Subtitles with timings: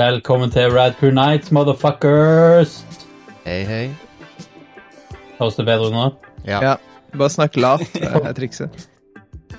[0.00, 2.78] Velkommen til Rad Crew Nights, motherfuckers!
[3.44, 3.80] Hei, hei.
[5.36, 6.04] Høres det bedre ut nå?
[6.46, 6.60] Ja.
[6.64, 6.70] Ja.
[7.12, 8.86] Bare snakk lavt, det er trikset.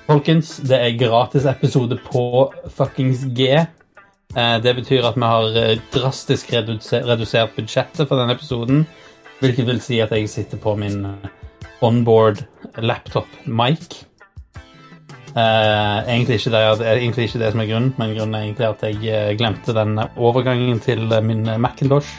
[0.08, 2.24] Folkens, det er gratis episode på
[2.74, 3.52] fuckings G.
[3.54, 8.82] Eh, Det betyr at vi har eh, drastisk redusert budsjettet for denne episoden.
[9.38, 11.30] Hvilket vil si at jeg sitter på min eh,
[11.86, 12.42] onboard
[12.82, 13.30] laptop
[15.32, 18.82] Eh, egentlig, ikke det, egentlig ikke det som er grunnen, men grunnen er egentlig at
[18.84, 22.18] jeg eh, glemte den overgangen til eh, min Macintosh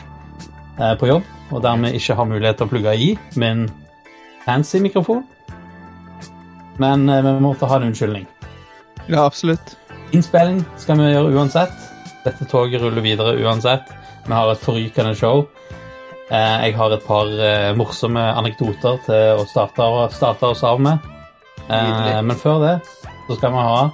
[0.79, 3.67] uh, på jobb, og dermed ikke har mulighet til å plugge i min
[4.47, 5.21] fancy mikrofon.
[6.81, 8.25] Men uh, vi måtte ha en unnskyldning.
[9.05, 9.75] Ja, absolutt.
[10.13, 11.77] Innspilling skal vi gjøre uansett.
[12.25, 13.93] Dette toget ruller videre uansett.
[14.25, 15.45] Vi har et forrykende show.
[16.33, 17.29] Jeg har et par
[17.77, 21.03] morsomme anekdoter til å starte, starte oss av med.
[21.67, 22.71] Men før det
[23.27, 23.91] så skal vi ha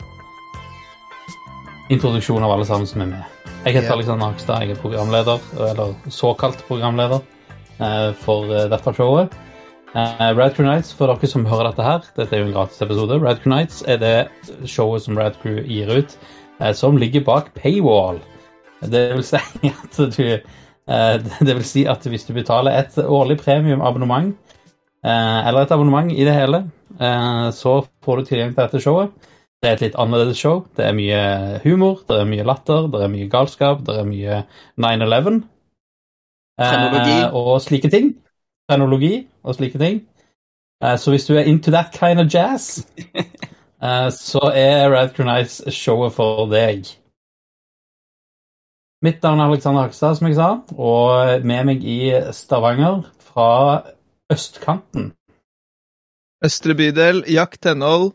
[1.89, 3.35] introduksjon av alle sammen som er med.
[3.66, 3.97] Jeg heter yeah.
[3.97, 7.22] Alexander Hakstad, jeg er programleder, eller såkalt programleder,
[7.80, 9.35] eh, for eh, dette showet.
[9.89, 13.17] Uh, Radcrew Nights, for dere som hører dette her, dette er jo en gratis episode.
[13.23, 16.13] Radcrew Nights er det showet som Radcrew gir ut,
[16.59, 18.19] eh, som ligger bak paywall.
[18.85, 19.41] Det vil si
[19.72, 21.16] at du eh,
[21.47, 24.48] Det vil si at hvis du betaler et årlig premiumabonnement, eh,
[25.03, 26.64] eller et abonnement i det hele,
[27.00, 29.30] eh, så får du tilgang til dette showet.
[29.59, 30.61] Det er et litt annerledes show.
[30.78, 31.22] Det er mye
[31.66, 34.44] humor, det er mye latter, det er mye galskap, det er mye
[34.80, 35.41] 9-11
[36.64, 38.14] eh, og slike ting.
[38.72, 40.00] Fenologi og slike ting.
[40.83, 42.88] Eh, så hvis du er into that kind of jazz,
[43.84, 46.88] eh, så er Radcrew Nights showet for deg.
[49.03, 52.00] Mitt navn er Alexander Hakstad, som jeg sa, og med meg i
[52.36, 53.52] Stavanger fra
[54.33, 55.11] østkanten.
[56.45, 58.13] Østre bydel, Jack Tenhold.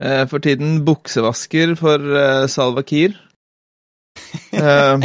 [0.00, 3.16] Eh, for tiden buksevasker for eh, Salva Kiir.
[4.50, 5.02] Eh,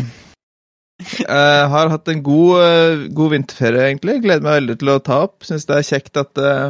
[1.27, 4.21] jeg har hatt en god, eh, god vinterferie, egentlig.
[4.23, 5.43] Gleder meg veldig til å ta opp.
[5.43, 6.69] Syns det er kjekt at eh,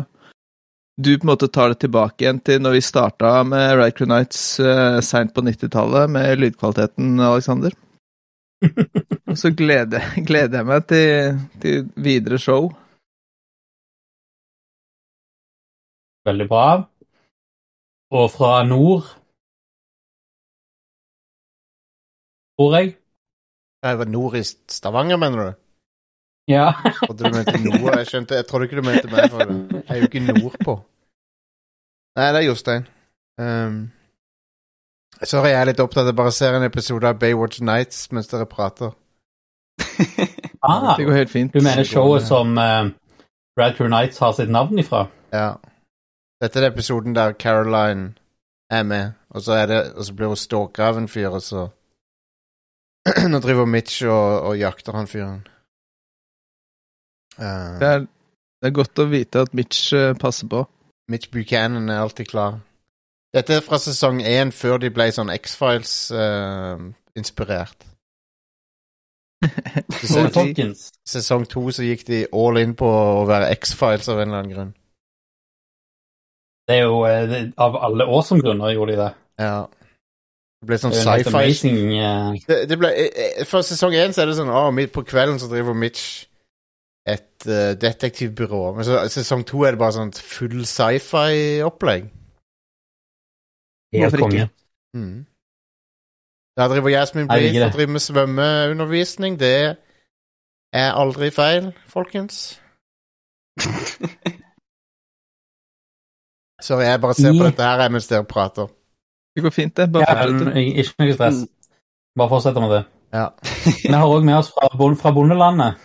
[0.97, 4.07] du på en måte tar det tilbake igjen til når vi starta med Right Crew
[4.07, 7.75] Nights uh, seint på 90-tallet, med lydkvaliteten, Alexander.
[9.29, 12.71] Og så gleder, gleder jeg meg til, til videre show.
[16.25, 16.65] Veldig bra.
[18.15, 19.03] Og fra nord
[22.55, 22.95] Tror jeg.
[23.83, 25.53] Jeg var nord i Stavanger, mener du?
[26.47, 26.69] Ja.
[26.85, 29.25] Jeg trodde du mente Nord, Jeg skjønte, jeg trodde ikke du mente meg.
[29.31, 29.57] For det.
[29.75, 30.75] Jeg er jo ikke nordpå.
[32.15, 32.85] Nei, det er Jostein.
[33.41, 33.75] Um,
[35.27, 38.31] sorry, jeg er litt opptatt av bare å se en episode av Baywatch Nights mens
[38.31, 38.93] dere prater.
[40.63, 41.51] Ah, Det går helt fint.
[41.53, 42.87] du mener showet som uh,
[43.59, 45.03] Radcrew Nights har sitt navn ifra?
[45.35, 45.57] Ja.
[46.41, 48.13] Dette er episoden der Caroline
[48.69, 51.41] er med, og så, er det, og så blir hun stalka av en fyr, og
[51.41, 51.68] så
[53.31, 55.47] Nå driver Mitch og, og jakter han fyren.
[57.38, 58.00] Uh, Det er,
[58.62, 60.66] det er godt å vite at Mitch uh, passer på.
[61.12, 62.59] Mitch Buchanan er alltid klar.
[63.35, 67.84] Dette er fra sesong én, før de ble sånn X-Files-inspirert.
[67.84, 67.90] Uh,
[71.13, 74.53] sesong to så gikk de all in på å være X-Files av en eller annen
[74.56, 74.73] grunn.
[76.67, 79.11] Det er jo eh, det, Av alle awesome-grunner gjorde de det.
[79.39, 79.57] Ja.
[80.61, 84.37] Det ble sånn sci-fi eh, det, det ble, eh, For sesong én så er det
[84.39, 86.25] sånn Å, midt på kvelden så driver Mitch
[87.05, 88.71] et uh, detektivbyrå.
[88.73, 92.07] Men så sesong to er det bare sånn full sci-fi-opplegg.
[93.93, 94.47] helt konge.
[94.97, 95.19] Mm.
[96.57, 99.37] Der driver Jasmine Jeg Bleeth og driver med svømmeundervisning.
[99.37, 99.53] Det
[100.73, 102.41] er aldri feil, folkens.
[106.65, 108.69] Sorry, jeg bare ser på dette her mens dere prater.
[109.35, 109.89] Det går fint, det.
[109.93, 110.47] Bare Ja, fortsett.
[110.47, 111.41] men ikke noe stress.
[112.17, 112.83] Bare fortsett med det.
[113.13, 113.25] Ja.
[113.89, 114.69] Vi har òg med oss fra,
[115.01, 115.81] fra bondelandet.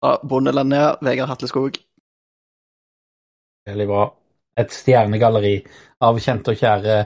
[0.00, 1.76] Fra Bondelandet, Vegard Hatleskog.
[3.68, 4.04] Veldig bra.
[4.60, 5.56] Et stjernegalleri
[6.02, 6.96] av kjente og kjære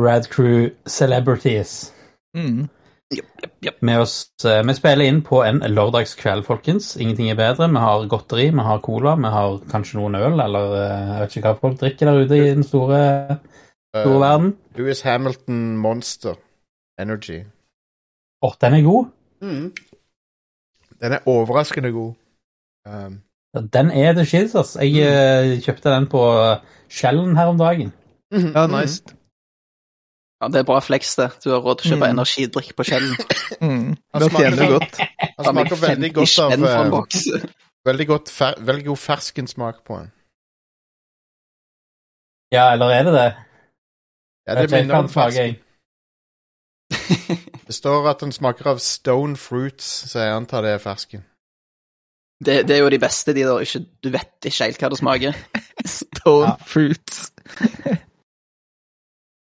[0.00, 1.92] Rad Crew celebrities.
[2.36, 2.68] Mm.
[3.80, 6.96] Med oss, eh, vi spiller inn på en lørdagskveld, folkens.
[6.96, 7.68] Ingenting er bedre.
[7.70, 11.36] Vi har godteri, vi har cola, vi har kanskje noen øl, eller eh, jeg vet
[11.36, 13.02] ikke hva folk drikker der ute i den store,
[13.94, 14.56] store Uh, verden.
[14.76, 16.34] Lewis Hamilton Monster
[17.00, 17.42] Energy.
[18.42, 19.12] Å, den er god.
[19.42, 19.66] Mm.
[21.02, 22.14] Den er overraskende god.
[22.86, 23.20] Um,
[23.52, 24.78] Den er the shit, ass.
[24.80, 25.58] Jeg mm.
[25.60, 26.22] kjøpte den på
[26.88, 27.92] Skjellen her om dagen.
[28.32, 29.02] Ja, nice.
[30.42, 31.28] Ja, det er bra flex, det.
[31.44, 32.16] Du har råd til å kjøpe Mm.
[32.18, 33.16] energidrikk på kjellen.
[33.62, 33.92] Mm.
[34.14, 34.96] Han smaker godt.
[35.38, 36.62] Han smaker veldig godt av uh, en
[37.88, 40.08] veldig, godt fer veldig god ferskensmak på den.
[42.52, 43.28] Ja, eller er det det?
[44.48, 45.54] Ja, det minner om fersken.
[47.66, 51.22] Det står at den smaker av stone fruits, så jeg antar det er fersken.
[52.42, 54.98] Det, det er jo de beste, de der ikke Du vet ikke helt hva det
[54.98, 55.38] smaker.
[55.86, 56.56] Stone Ja.
[56.66, 57.28] fruits.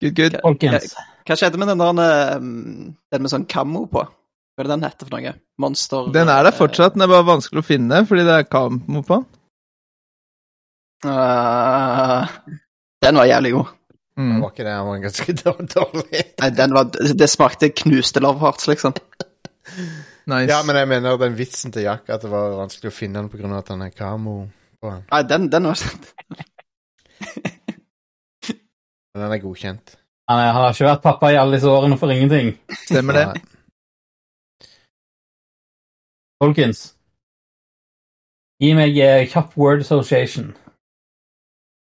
[0.02, 0.38] Good, good.
[0.42, 0.94] Folkens.
[1.28, 4.02] Hva skjedde med den der um, Den med sånn kammo på?
[4.04, 5.34] Hva er det den heter for noe?
[5.60, 9.04] Monster Den er der fortsatt, den er bare vanskelig å finne fordi det er kammo
[9.06, 9.28] på den.
[11.00, 12.26] Uh,
[13.00, 13.70] den var jævlig god.
[14.20, 14.32] Mm.
[14.34, 15.36] Den var ikke det, den var ganske
[15.76, 16.24] dårlig.
[16.42, 16.90] Nei, den var
[17.22, 18.96] Det smakte knuste love hearts, liksom.
[20.28, 20.50] Nice.
[20.50, 23.30] Ja, men jeg mener den vitsen til Jack, at det var vanskelig å finne den
[23.32, 23.48] pga.
[23.58, 24.36] at den er kammo
[24.80, 25.06] på den.
[25.08, 25.78] Nei, den, den var
[29.14, 29.96] Men den er godkjent.
[30.30, 32.52] Han, er, han har ikke vært pappa i alle disse årene for ingenting.
[32.84, 33.26] Stemmer det.
[36.40, 36.84] Folkens,
[38.62, 40.54] gi meg eh, kjapp word association.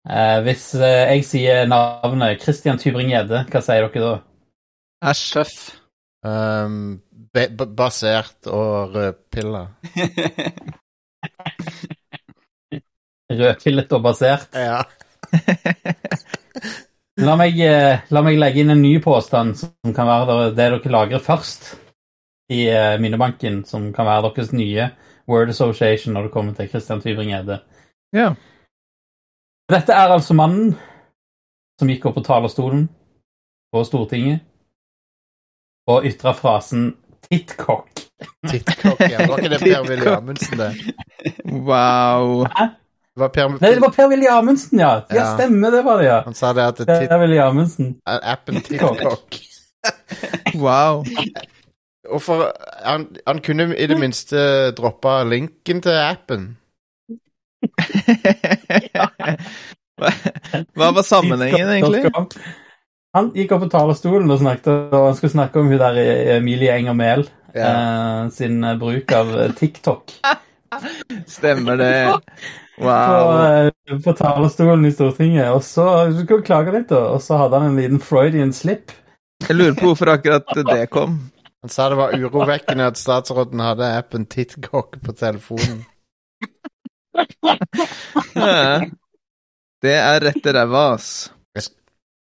[0.08, 4.14] Eh, hvis eh, jeg sier navnet Christian Tybring-Gjedde, hva sier dere da?
[5.12, 5.26] Æsj.
[5.34, 5.58] tøff.
[6.28, 6.78] Um,
[7.78, 9.64] basert og rødpilla.
[13.42, 14.50] Rødpillet og basert.
[14.56, 14.82] Ja.
[17.18, 20.92] La meg, eh, la meg legge inn en ny påstand som kan være det dere
[20.94, 21.72] lagrer først
[22.54, 24.92] i eh, minnebanken, som kan være deres nye
[25.28, 27.58] word association når det kommer til Christian Tybring-Gjedde.
[28.16, 28.30] Ja.
[29.68, 30.76] Dette er altså mannen
[31.80, 32.86] som gikk opp på talerstolen
[33.74, 34.46] på Stortinget
[35.90, 36.92] og ytra frasen
[37.26, 38.06] 'tittkokk'.
[38.48, 39.02] Tittkokk.
[39.10, 39.26] Ja.
[39.28, 40.72] Var ikke det Per-Willy Amundsen, det?
[41.46, 42.48] Wow.
[43.18, 44.92] Det var per Nei, det var Per-Willy Amundsen, ja!
[45.10, 45.24] Ja, Ja.
[45.34, 46.20] stemmer, det var det, ja.
[46.28, 47.96] Han sa det at det tit Per-Willy Amundsen.
[48.06, 49.40] appen TikTok.
[50.56, 51.04] Wow.
[52.10, 52.52] Hvorfor
[52.86, 56.58] han, han kunne i det minste droppa linken til appen.
[60.78, 62.04] Hva var sammenhengen, egentlig?
[63.18, 65.98] Han gikk opp på talerstolen og snakket, og han skulle snakke om hun der
[66.38, 67.26] Emilie Enger Mehl
[67.56, 67.70] Ja.
[67.72, 70.12] eh, sin eh, bruk av eh, TikTok
[71.26, 71.94] Stemmer det.
[72.78, 73.72] på, Wow.
[73.90, 75.50] på, på talerstolen i Stortinget.
[75.56, 78.94] Og så du skulle klage litt, da, og så hadde han en liten Freudian slip.
[79.48, 81.18] Jeg lurer på hvorfor akkurat det kom.
[81.66, 85.86] Han sa det var urovekkende at statsråden hadde appen Titcock på telefonen.
[88.36, 88.82] Ja.
[89.82, 91.32] Det er rette ræva, ass.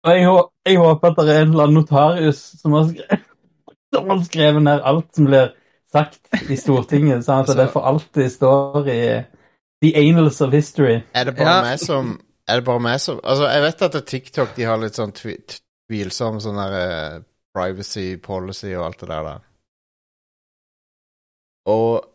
[0.01, 0.29] Og jeg,
[0.65, 3.25] jeg håper at det er en eller annen notarius som har skrevet,
[3.93, 5.51] som har skrevet ned alt som blir
[5.93, 9.01] sagt i Stortinget, sånn at det for alltid står i
[9.81, 11.01] The anals of History.
[11.13, 11.61] Er det bare Ja.
[11.71, 14.93] meg som Er det bare meg som Altså, jeg vet at TikTok de har litt
[14.99, 15.37] sånn tvi,
[15.89, 17.19] tvilsom sånn der eh,
[17.55, 19.33] privacy policy og alt det der, da.
[21.71, 22.05] Og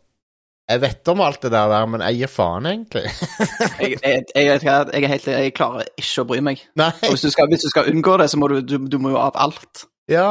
[0.68, 3.04] jeg vet om alt det der, der men jeg gir faen, egentlig.
[3.80, 6.62] Jeg, jeg, jeg, jeg er helt jeg klarer ikke å bry meg.
[6.80, 6.88] Nei.
[7.06, 9.12] Og hvis du skal, hvis du skal unngå det, så må du, du, du må
[9.12, 9.84] jo av alt.
[10.10, 10.30] Ja.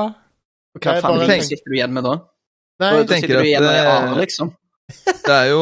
[0.76, 2.16] Og hva faen tenker- sitter du igjen med da?
[2.84, 2.90] Nei.
[3.06, 4.52] Da, sitter du igjen med det- ane, liksom.
[5.26, 5.62] Det er jo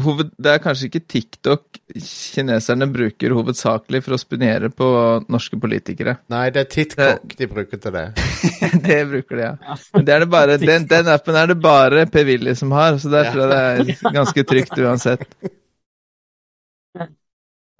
[0.00, 4.86] hoved, Det er kanskje ikke TikTok kineserne bruker hovedsakelig for å spionere på
[5.28, 6.14] norske politikere.
[6.32, 8.04] Nei, det er Tittkokk de bruker til det.
[8.88, 9.76] Det bruker de, ja.
[9.92, 13.12] Men det er det bare, den, den appen er det bare Per-Willy som har, så
[13.12, 15.26] der tror jeg det er ganske trygt uansett.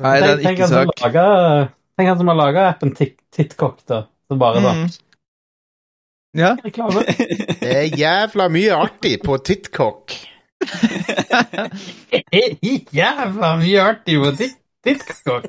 [0.02, 1.72] Nei, det er Tenk, tenk, ikke han som sak.
[1.96, 4.02] tenk han som har laga appen Tik- TikTok, da.
[4.28, 4.92] Så bare da Mm.
[6.34, 6.54] Ja.
[6.56, 10.14] Det er jævla mye artig på Tittkokk.
[12.92, 15.44] Jævla mye artig på Tik- TikTok.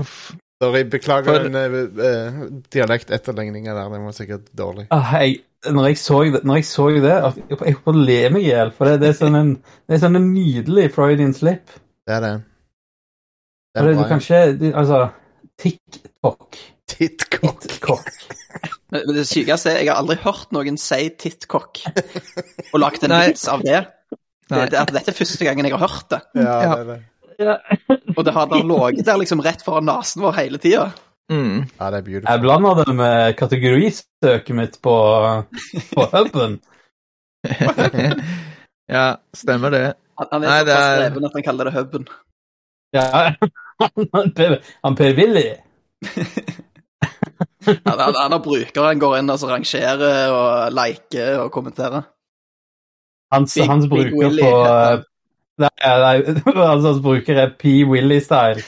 [0.00, 0.32] Uff.
[0.62, 1.62] Sorry, beklager For- den uh,
[1.96, 3.88] uh, dialektetterligninga der.
[3.94, 4.86] Den var sikkert dårlig.
[4.92, 5.38] Ah, jeg,
[5.72, 8.50] når, jeg så det, når jeg så det, jeg holdt på å le meg i
[8.50, 8.72] hjel.
[8.76, 9.54] For det, det, er sånn en,
[9.88, 11.72] det er sånn en nydelig Freudian slip.
[12.04, 12.34] Det er det.
[13.72, 15.00] Det er du kan ikke Altså,
[15.62, 16.60] TikTok.
[16.90, 18.04] TikTok.
[18.90, 21.82] Men men det sykeste er jeg har aldri hørt noen si tittkokk
[22.72, 23.84] og lagd en vits av det.
[24.50, 26.20] det, det at dette er første gangen jeg har hørt det.
[26.34, 26.74] Ja, Ja.
[26.80, 27.00] det det.
[28.18, 30.90] Og det har da ligget der liksom rett foran nesen vår hele tida.
[31.32, 31.62] Mm.
[31.78, 32.40] Ja, det er Jeg beautiful.
[32.42, 34.96] blander det med kategorisøket mitt på,
[35.94, 36.58] på huben.
[38.90, 39.04] ja,
[39.34, 39.84] stemmer det.
[40.18, 42.08] Han, han er Nei, det såpass er- at han kaller det huben.
[42.92, 43.06] Ja,
[44.14, 44.60] han Per-
[44.98, 45.46] Per-Willy.
[47.66, 52.02] Han, han, han har brukere, han går inn og så rangerer og liker og kommenterer.
[53.32, 55.04] Hans, Big- hans bruker Willy på heter.
[55.60, 56.16] Nei, nei,
[56.56, 57.64] altså, hans bruker er P.
[57.88, 58.62] Willy-style.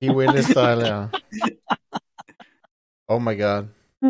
[0.00, 0.10] P.
[0.12, 1.08] Willy-style, ja.
[3.08, 3.68] Oh my god.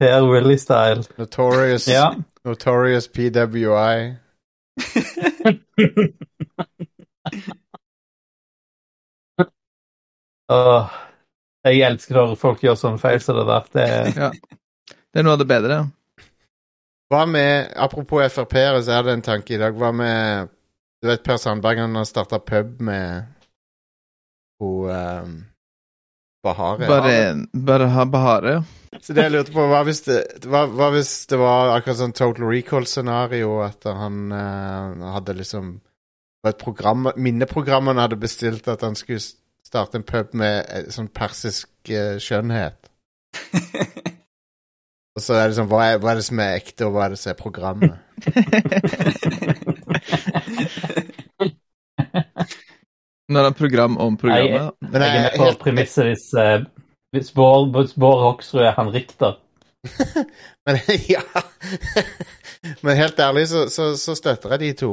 [0.00, 1.02] Per Willy-style.
[1.18, 2.14] Notorious, Ja.
[2.44, 4.16] notorious PWI.
[10.52, 10.94] Åh,
[11.64, 13.68] jeg elsker når folk gjør sånne feil som det der.
[13.72, 14.30] Det, Ja.
[15.14, 15.76] Det er noe av det bedre.
[17.12, 19.76] Hva med Apropos Frp-ere, så er det en tanke i dag.
[19.78, 20.50] Hva med
[21.02, 23.28] Du vet Per Sandberg han har starta pub med
[24.60, 25.34] hun um,
[26.44, 26.88] Bahare.
[26.88, 27.18] Bare,
[27.54, 28.54] bare ha Bahare.
[29.00, 32.14] Så det jeg lurte på, hva hvis det, hva, hva hvis det var akkurat sånn
[32.14, 35.72] Total Recall-scenario, at han uh, hadde liksom
[36.44, 39.22] var et program, Minneprogram han hadde bestilt, at han skulle
[39.66, 42.90] starte en pub med eh, sånn persisk eh, skjønnhet.
[45.14, 47.04] Og så er det sånn, hva er, hva er det som er ekte, og hva
[47.04, 47.94] er det som er programmet?
[53.30, 54.74] Nå er det program om programmet.
[54.82, 56.66] Jeg, jeg er jeg, med på premisset hvis, uh,
[57.14, 59.38] hvis Bård, Bård Hoksrud er han Richter.
[60.66, 61.22] men, ja.
[62.82, 64.90] men helt ærlig så, så, så støtter jeg de to.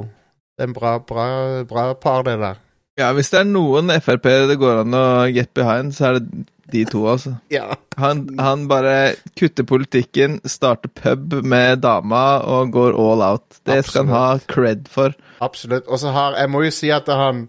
[0.54, 1.26] Det er en bra, bra,
[1.66, 2.62] bra par, det der.
[3.00, 6.44] Ja, hvis det er noen Frp-ere det går an å get behind, så er det
[6.72, 7.36] de to, altså.
[7.52, 7.76] Ja.
[8.00, 13.60] Han, han bare kutter politikken, starter pub med dama og går all out.
[13.68, 15.16] Det skal han ha cred for.
[15.44, 15.88] Absolutt.
[15.88, 17.48] Og så har Jeg må jo si at han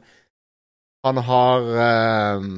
[1.04, 2.52] Han har ehm,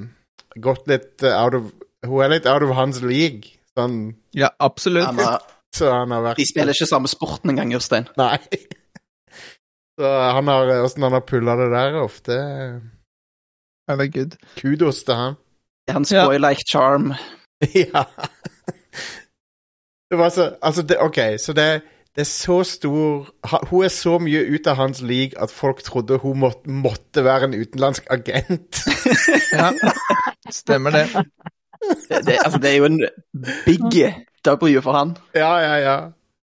[0.62, 1.73] gått litt out of
[2.07, 3.57] Hun er litt out of hans league.
[3.75, 5.09] Sånn, Ja, absolutt.
[5.09, 5.43] Han har,
[5.76, 8.09] så han har vært de spiller ikke samme sporten engang, Jostein.
[8.21, 8.38] Nei.
[10.00, 12.36] Så han har Åssen han har pulla det der, ofte
[13.90, 14.36] Herregud.
[14.56, 15.34] Kudos til han.
[15.90, 16.30] Hans Ja.
[16.32, 17.12] like charm.
[17.74, 18.04] ja.
[20.10, 21.82] Det var så Altså, det, OK, så det,
[22.16, 25.82] det er så stor ha, Hun er så mye ut av hans league at folk
[25.82, 28.84] trodde hun måtte, måtte være en utenlandsk agent.
[29.54, 29.70] Ja,
[30.50, 31.06] stemmer det.
[32.08, 33.04] Det, det, altså, det er jo en
[33.66, 33.80] big
[34.46, 35.16] W for han.
[35.34, 35.96] ja, ja, ja.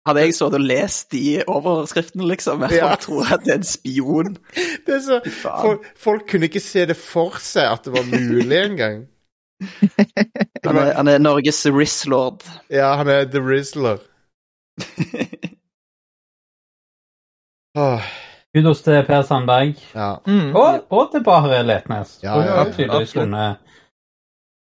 [0.05, 2.95] Hadde jeg sittet og lest de overskriftene, liksom, Jeg Ja.
[3.01, 4.37] tror at det er en spion
[4.85, 8.59] Det er så, folk, folk kunne ikke se det for seg at det var mulig
[8.59, 9.07] engang.
[10.65, 12.43] Han er, han er Norges Riz-lord.
[12.69, 13.97] Ja, han er The Rizzler.
[17.77, 18.01] Åh,
[18.55, 19.75] Kudos til Per Sandberg.
[19.95, 20.15] ja.
[20.27, 20.55] Mm.
[20.55, 22.19] Og, og til Bahre Letnes.
[22.23, 23.57] Ja, ja, har ja, vunnet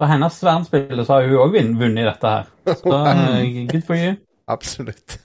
[0.04, 2.50] hennes verdensbilde så har hun òg vunnet dette her.
[2.66, 4.16] Så eh, good for you.
[4.48, 5.20] Absolutt.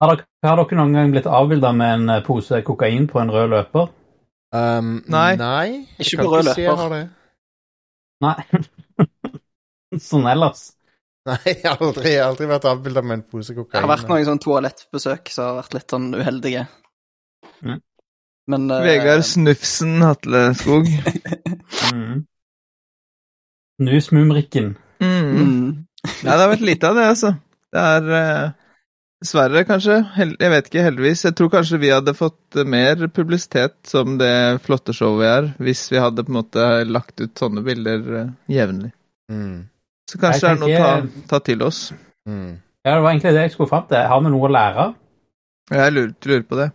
[0.00, 3.32] Har dere, har dere noen gang blitt avbilda med en eh, pose kokain på en
[3.34, 3.90] rød løper?
[4.50, 5.36] Um, Nei.
[5.38, 5.66] nei.
[6.00, 6.78] Ikke på rød si løper.
[6.80, 7.02] har det.
[8.24, 8.36] Nei.
[10.10, 10.70] sånn ellers.
[11.28, 13.76] Nei, jeg har aldri, jeg har aldri vært avbilda med en pose kokain.
[13.76, 16.64] Det har vært noen sånn toalettbesøk som har vært litt sånn uheldige.
[17.60, 17.78] Mm.
[18.50, 20.88] Men uh, Vegard Snufsen Hatleskog.
[21.90, 22.20] Mm.
[23.80, 24.66] Snusmumrikken.
[25.00, 25.30] Mm.
[25.32, 25.70] mm,
[26.04, 27.30] Nei, det har vært lite av det, altså.
[27.70, 28.50] Det er eh,
[29.20, 29.98] Dessverre, kanskje.
[30.16, 31.26] Jeg vet ikke, heldigvis.
[31.26, 35.50] Jeg tror kanskje vi hadde fått eh, mer publisitet som det flotte showet vi er,
[35.60, 38.94] hvis vi hadde på en måte lagt ut sånne bilder eh, jevnlig.
[39.30, 39.68] Mm,
[40.08, 41.82] Så kanskje det er noe å ta, ta til oss.
[42.28, 42.50] mm.
[42.80, 44.06] Ja, det var egentlig det jeg skulle fram til.
[44.08, 44.84] Har vi noe å lære?
[45.70, 46.70] Jeg lurer, lurer på det.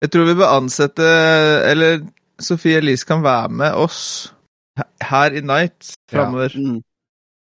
[0.00, 1.06] Jeg tror vi bør ansette
[1.68, 1.98] Eller
[2.40, 4.30] Sofie Elise kan være med oss
[5.04, 6.78] her i Night framover mm.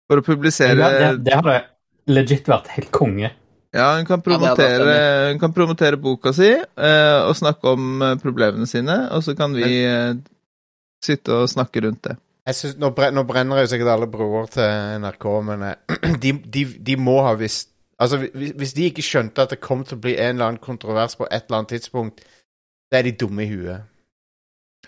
[0.08, 1.58] for å publisere Ja, det, det hadde
[2.08, 3.32] legit vært helt konge.
[3.76, 4.94] Ja, hun kan Ja, promotere,
[5.32, 9.54] hun kan promotere boka si eh, og snakke om eh, problemene sine, og så kan
[9.54, 10.24] vi Men,
[11.04, 12.16] sitte og snakke rundt det.
[12.48, 16.32] Jeg synes, nå, brenner, nå brenner jo sikkert alle broer til NRK, men eh, de,
[16.54, 19.98] de, de må ha visst Altså, hvis, hvis de ikke skjønte at det kom til
[19.98, 23.42] å bli en eller annen kontrovers på et eller annet tidspunkt, så er de dumme
[23.42, 23.88] i huet.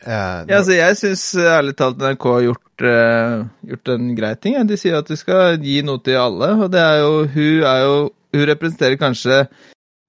[0.06, 4.56] Eh, Ja, altså, jeg syns ærlig talt NRK har gjort, uh, gjort en grei ting.
[4.56, 4.63] Ja.
[4.63, 7.84] De sier at de skal gi noe til alle, og det er jo Hun er
[7.84, 7.98] jo
[8.34, 9.48] Hun representerer kanskje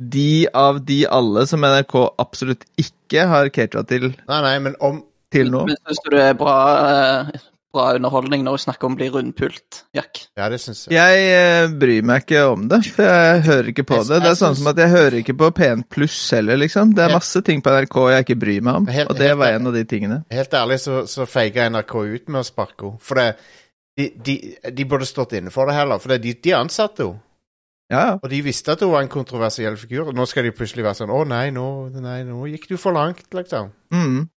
[0.01, 5.03] de av de alle som NRK absolutt ikke har catera til Nei, nei, men om
[5.33, 5.67] til nå.
[5.69, 6.57] Men syns du det er bra,
[6.91, 7.41] eh,
[7.75, 10.25] bra underholdning når hun snakker om å bli rundpult, Jack?
[10.39, 10.97] Ja, det syns jeg.
[10.99, 14.21] Jeg eh, bryr meg ikke om det, for jeg hører ikke på det.
[14.25, 16.95] Det er sånn som at jeg hører ikke på P1 pluss heller, liksom.
[16.97, 19.71] Det er masse ting på NRK jeg ikke bryr meg om, og det var en
[19.71, 20.21] av de tingene.
[20.35, 23.05] Helt ærlig så, så feiga NRK ut med å sparke henne.
[23.07, 23.29] For det,
[23.99, 24.37] de, de,
[24.77, 26.03] de burde stått inne for det heller.
[26.03, 27.23] For det, de, de ansatte henne.
[27.91, 28.19] Ja, ja.
[28.23, 30.13] Og de visste at hun var en kontroversiell figur.
[30.13, 31.65] Og nå skal de plutselig være sånn Å nei, nå,
[31.99, 33.73] nei, nå gikk du for langt, liksom.
[33.91, 34.29] Mm.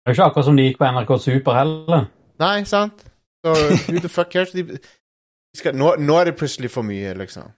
[0.00, 2.06] Det er ikke akkurat som de gikk på NRK Super heller.
[2.40, 3.06] Nei, sant?
[3.44, 3.54] Så
[3.88, 4.52] who the fuck cares?
[4.56, 7.48] De, de skal, nå, nå er det plutselig for mye, liksom.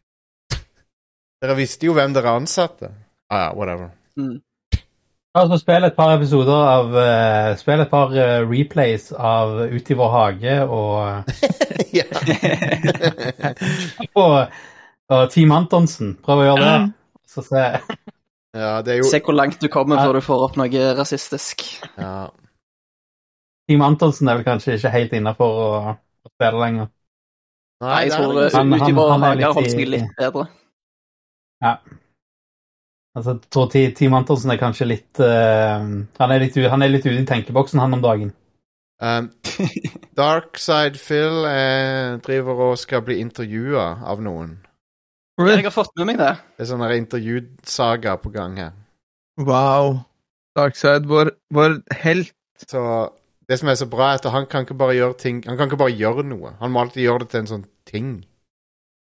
[1.42, 2.92] Dere visste jo hvem dere ansatte.
[3.32, 3.90] Ah, ja, whatever.
[4.18, 4.40] Mm.
[5.32, 9.96] Altså, spill et par episoder av uh, Spill et par uh, replays av Ut i
[9.96, 11.30] vår hage og,
[11.96, 12.04] ja.
[14.22, 14.34] og,
[15.08, 16.12] og Team Antonsen.
[16.20, 16.76] Prøv å gjøre det.
[17.32, 17.64] Så se
[18.52, 21.64] Ja, det er jo Se hvor langt du kommer før du får opp noe rasistisk.
[21.96, 22.28] ja.
[23.69, 25.95] Team Antonsen er vel kanskje ikke helt innafor å,
[26.26, 26.90] å spille lenger.
[27.83, 28.52] Nei, jeg tror det.
[28.54, 30.47] Han- han- han er litt holdt i- seg litt bedre.
[33.12, 35.83] Altså, jeg tror Team Antonsen er kanskje litt uh,
[36.19, 38.33] han, er litt han er litt ute i tenkeboksen, han om dagen.
[39.02, 39.31] Um,
[40.19, 44.61] Darkside Phil eh, driver og skal bli intervjua av noen.
[45.42, 46.37] Jeg har fått med meg det.
[46.57, 48.73] Det er sånn intervjusaga på gang her.
[49.40, 50.04] Wow.
[50.57, 52.33] Darkside, vår, vår helt.
[52.69, 52.83] Så
[53.52, 55.68] det som er så bra, er at han kan ikke bare gjøre ting Han kan
[55.68, 56.54] ikke bare gjøre noe.
[56.61, 58.12] Han må alltid gjøre det til en sånn ting.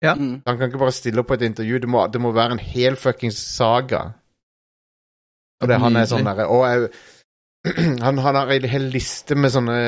[0.04, 0.14] Ja.
[0.14, 0.40] Mm.
[0.46, 1.82] Han kan ikke bare stille opp på et intervju.
[1.82, 4.06] Det må, det må være en hel fuckings saga.
[5.58, 6.88] Og det, han er sånn derre Og jeg,
[8.06, 9.78] han, han har en hel liste med sånne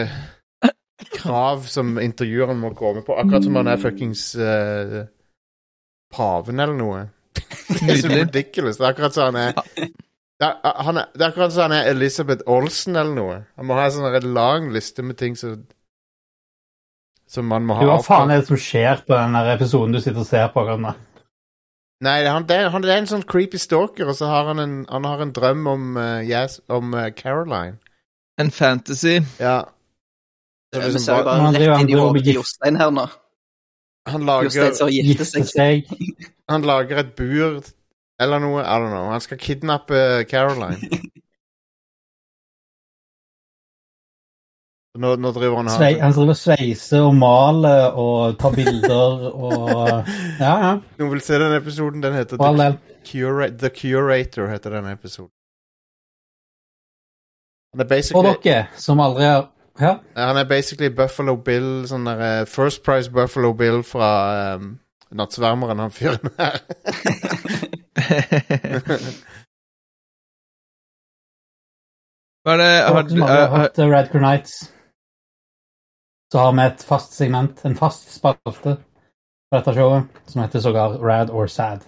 [1.14, 3.16] krav som intervjueren må komme på.
[3.16, 5.00] Akkurat som han er fuckings uh,
[6.12, 7.06] paven eller noe.
[7.70, 8.76] Det er så ridiculous.
[8.76, 9.90] Det er akkurat som han er
[10.40, 13.36] det er, han er, det er akkurat som han er Elizabeth Olsen eller noe.
[13.60, 15.60] Han må ha en sånn lang liste med ting som
[17.30, 20.24] Som man må ha Hva faen er det som skjer på den episoden du sitter
[20.24, 20.64] og ser på?
[20.64, 20.94] akkurat nå?
[22.00, 24.76] Nei, han, det, han det er en sånn creepy stalker, og så har han en,
[24.88, 27.76] han har en drøm om, uh, yes, om uh, Caroline.
[28.40, 29.18] En fantasy.
[29.36, 29.66] Ja.
[30.72, 33.04] Så Vi liksom ser jo bare, rett inn i hodet til Jostein her nå.
[34.08, 35.84] han, lager, Jostein som gifter Gifte seg.
[35.84, 36.24] seg.
[36.48, 37.60] han lager et bur
[38.20, 38.62] eller noe.
[38.62, 39.10] I don't know.
[39.10, 40.78] Han skal kidnappe Caroline.
[44.98, 49.68] Nå, nå driver han Svei, han driver og sveiser og maler og tar bilder og
[50.42, 50.72] Ja, ja.
[50.98, 52.02] Noen vil se den episoden?
[52.02, 52.72] Den heter The.
[53.06, 54.48] Cura The Curator.
[54.50, 55.30] heter den episoden.
[57.72, 59.46] Han er For basically, dere som aldri har
[59.80, 64.10] Ja, han er basically Buffalo Bill, sånn der eh, First Price Buffalo Bill fra
[64.58, 64.74] um,
[65.14, 66.58] Nattsvermeren, han fyren her.
[72.40, 74.54] Hva er det har, som aldri har hørt eh, Nights,
[76.32, 80.98] så har vi et fast segment, en fast spalte på dette showet, som heter sågar
[81.02, 81.80] Rad or Sad.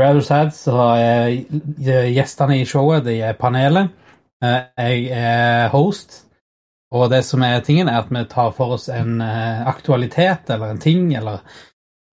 [0.00, 1.28] Rad or Sad, så er
[2.12, 3.88] gjestene i showet, de er panelet.
[4.42, 6.26] Eh, Jeg er host.
[6.90, 10.72] Og det som er tingen, er at vi tar for oss en eh, aktualitet eller
[10.72, 11.38] en ting, eller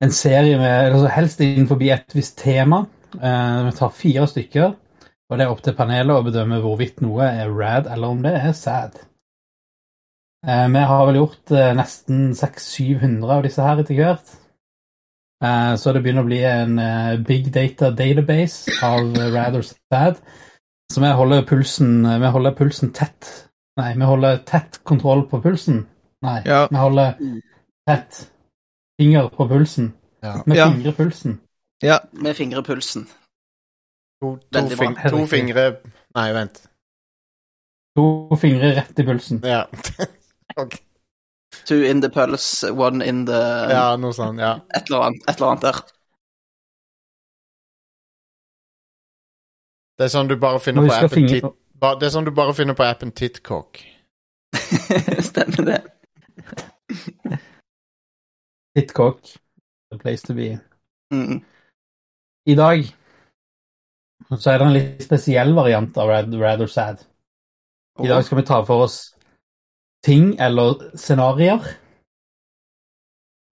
[0.03, 2.85] en serie med altså Helst innenfor et visst tema.
[3.15, 4.73] Eh, vi tar fire stykker,
[5.29, 8.33] og det er opp til panelet å bedømme hvorvidt noe er rad, eller om det
[8.35, 8.97] er sad.
[10.47, 14.35] Eh, vi har vel gjort eh, nesten 600-700 av disse her etter hvert.
[15.43, 19.65] Eh, så det begynner å bli en eh, big data database av eh, rad or
[19.67, 20.21] sad.
[20.91, 23.27] Så vi holder pulsen, vi holder pulsen tett.
[23.77, 25.83] Nei, vi holder tett kontroll på pulsen.
[26.25, 26.63] Nei, Ja.
[26.71, 27.17] vi holder
[27.89, 28.21] tett
[28.97, 29.91] finger på pulsen.
[30.23, 30.37] Ja.
[30.45, 30.69] Vi Ja.
[30.71, 31.39] fingrer pulsen.
[31.85, 31.99] Ja.
[32.11, 33.07] Med fingrepulsen.
[34.21, 35.65] To, to, fing, to fingre
[36.17, 36.63] Nei, vent.
[37.97, 39.41] To fingre rett i pulsen.
[39.45, 39.67] Ja.
[40.57, 40.79] Ok.
[41.67, 44.39] Two in the pulse, one in the ja, noe sånt.
[44.41, 44.55] Ja.
[44.73, 45.79] et, eller annet, et eller annet der.
[49.97, 51.45] Det er sånn du bare finner på appen Tit...
[51.77, 53.83] ba- Det er sånn du bare finner på appen Titcock.
[55.29, 55.77] Stemmer det.
[58.77, 59.21] Titcock,
[59.91, 60.59] The place to be.
[61.13, 61.43] Mm.
[62.47, 62.87] I dag
[64.37, 67.03] så er det en litt spesiell variant av or Sad.
[68.03, 69.15] I dag skal vi ta for oss
[70.05, 71.65] ting eller scenarioer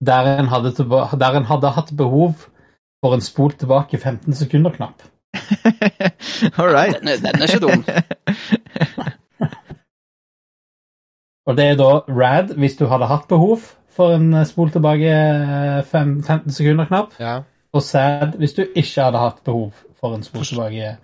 [0.05, 0.71] der en hadde,
[1.19, 2.33] der en hadde hatt behov
[3.03, 5.01] for en spol tilbake 15 sekunder-knapp.
[6.59, 6.99] All right.
[6.99, 7.83] Den er, den er ikke dum.
[11.47, 13.59] Og det er da Rad hvis du hadde hatt behov
[13.95, 17.41] for en eh, spol tilbake eh, 15 sekunder-knapp, Ja.
[17.75, 20.95] Og Sad hvis du ikke hadde hatt behov for en spor tilbake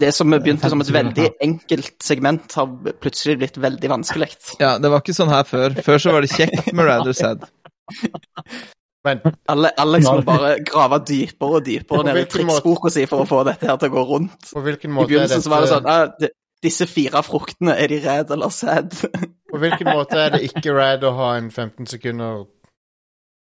[0.00, 4.30] Det som begynte som et veldig enkelt segment, har plutselig blitt veldig vanskelig.
[4.64, 5.76] Ja, det var ikke sånn her før.
[5.86, 7.46] Før så var det kjekt med Rather Sad.
[9.06, 13.22] Men Alle, Alex må bare grave dypere og dypere På ned i triksboka si for
[13.22, 14.50] å få dette her til å gå rundt.
[14.50, 16.30] på hvilken I måte I begynnelsen så var det sånn ah,
[16.64, 18.96] Disse fire fruktene, er de red eller sad?
[19.46, 22.46] På hvilken måte er det ikke rad å ha en 15 sekunder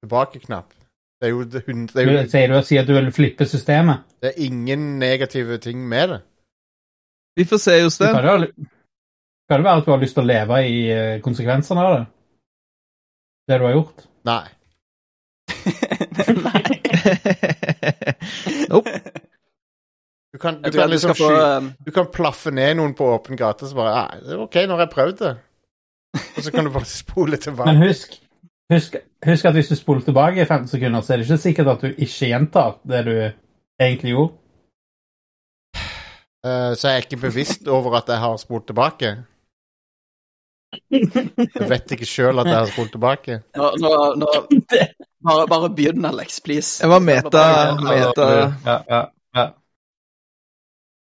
[0.00, 0.70] tilbake-knapp?
[1.22, 3.46] Det er jo, det, det er Du, jo sier du, sier at du vil flippe
[3.46, 4.02] systemet?
[4.22, 6.20] det er ingen negative ting med det.
[7.38, 8.14] Vi får se, Det Jostein.
[8.14, 8.46] kan
[9.48, 12.02] kan det være at du har lyst til å leve i eh, konsekvensene av det?
[13.48, 14.04] Det du har gjort?
[14.24, 14.48] Nei.
[16.46, 16.62] Nei.
[18.72, 18.90] Nope.
[20.32, 23.36] Du kan, du kan liksom, du få um, Du kan plaffe ned noen på åpen
[23.36, 25.32] gate, så bare Nei, det er OK, nå har jeg prøvd det.
[26.36, 27.74] Og så kan du bare spole tilbake.
[27.74, 28.16] Men husk,
[28.72, 31.72] husk, husk at hvis du spoler tilbake i 15 sekunder, så er det ikke sikkert
[31.72, 33.14] at du ikke gjentar det du
[33.80, 34.32] egentlig gjorde.
[36.42, 39.16] Uh, så jeg er ikke bevisst over at jeg har spolt tilbake.
[40.90, 43.42] Jeg vet ikke sjøl at jeg har spolt tilbake.
[43.56, 44.28] Nå, nå, nå
[45.22, 46.82] bare, bare begynn, Alex, please.
[46.82, 47.42] Jeg var meta,
[47.78, 49.02] meta Ja, ja,
[49.36, 49.48] ja.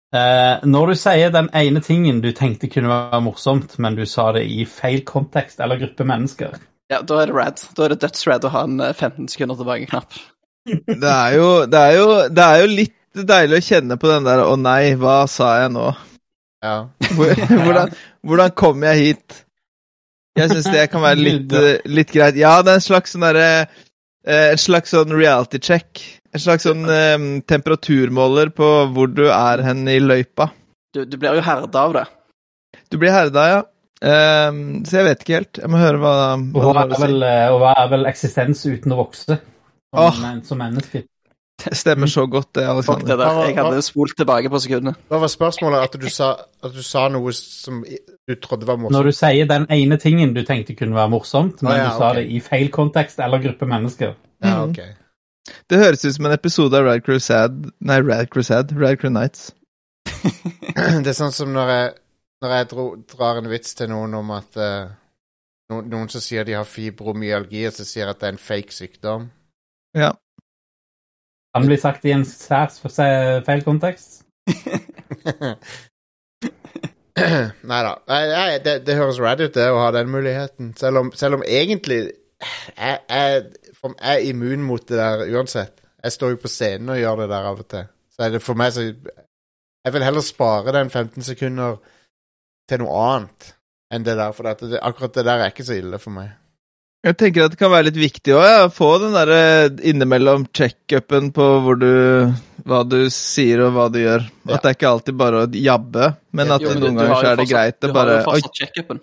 [0.08, 4.30] Uh, når du sier den ene tingen du tenkte kunne være morsomt, men du sa
[4.32, 6.56] det i feil kontekst eller gruppe mennesker
[6.88, 7.62] Ja, da er det rad.
[7.76, 10.18] Da er det dødsrad å ha en eh, 15 sekunder tilbake-knapp.
[10.68, 14.26] Det er jo, det er jo, det er jo litt deilig å kjenne på den
[14.26, 15.94] der 'å nei, hva sa jeg nå'?
[16.60, 16.74] Ja.
[17.16, 17.94] Hvordan,
[18.26, 19.38] hvordan kom jeg hit?
[20.36, 22.36] Jeg syns det kan være litt, eh, litt greit.
[22.36, 23.46] Ja, det er en slags sånn derre
[24.26, 26.02] eh, En slags sånn reality check.
[26.34, 30.50] En slags sånn um, temperaturmåler på hvor du er hen i løypa.
[30.92, 32.04] Du, du blir jo herda av det.
[32.92, 33.62] Du blir herda, ja.
[33.98, 34.50] Eh,
[34.86, 35.58] så jeg vet ikke helt.
[35.62, 38.64] Jeg må høre hva, Og hva hva du er vel, eh, hva er vel eksistens
[38.68, 39.38] uten å vokse?
[39.38, 40.18] Som, oh.
[40.22, 41.04] men- som menneske.
[41.58, 43.38] Det stemmer så godt, det, Fuck det der.
[43.48, 44.92] Jeg hadde spolt tilbake på sekundene.
[45.10, 45.88] Hva var spørsmålet?
[45.88, 46.28] At du sa,
[46.62, 48.94] at du sa noe som du trodde var morsomt?
[48.94, 51.98] Når du sier den ene tingen du tenkte kunne være morsomt, men ah, ja, du
[51.98, 52.22] sa okay.
[52.22, 54.14] det i feil kontekst eller gruppe mennesker.
[54.44, 54.70] Ja, Mm.
[54.70, 54.78] ok.
[55.70, 58.78] Det høres ut som en episode av Rad Crusade Nei, Rad Crusade.
[58.78, 59.50] Rad Crew Nights.
[61.02, 61.92] Det er sånn som når jeg,
[62.42, 64.90] når jeg dro, drar en vits til noen om at uh,
[65.72, 68.74] noen, noen som sier de har fibromyalgi, og så sier at det er en fake
[68.74, 69.28] sykdom.
[69.98, 70.12] Ja.
[71.56, 74.22] Kan bli sagt i en særs for seg feil kontekst.
[77.70, 77.92] nei da.
[78.08, 80.72] Nei, nei, det, det høres rad ut, det, å ha den muligheten.
[80.78, 85.80] Selv om, selv om egentlig jeg, jeg, jeg er immun mot det der uansett.
[86.04, 87.88] Jeg står jo på scenen og gjør det der av og til.
[88.14, 91.78] Så er det for meg så Jeg vil heller spare den 15 sekunder
[92.68, 93.54] til noe annet
[93.94, 94.34] enn det der.
[94.36, 96.34] For at det, akkurat det der er ikke så ille for meg.
[97.06, 98.62] Jeg tenker at det kan være litt viktig òg, ja.
[98.74, 99.42] Få den derre
[99.86, 101.92] innimellom check-upen på hvor du
[102.68, 104.26] Hva du sier og hva du gjør.
[104.42, 104.56] Ja.
[104.56, 107.14] At det er ikke alltid bare å jabbe, men at Jo, men noen du ganger
[107.14, 109.00] så er det greit å bare Du har jo fastsatt checkupen.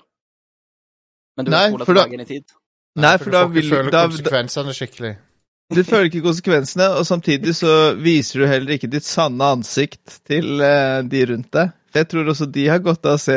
[1.35, 2.57] Men du Nei, har spola dagen tilbake inn i tid.
[2.95, 5.13] Nei, for du da får ikke vil føle da, da, konsekvensene skikkelig.
[5.73, 10.61] Du føler ikke konsekvensene, og samtidig så viser du heller ikke ditt sanne ansikt til
[10.61, 11.73] eh, de rundt deg.
[11.95, 13.35] Jeg tror også de har godt av å se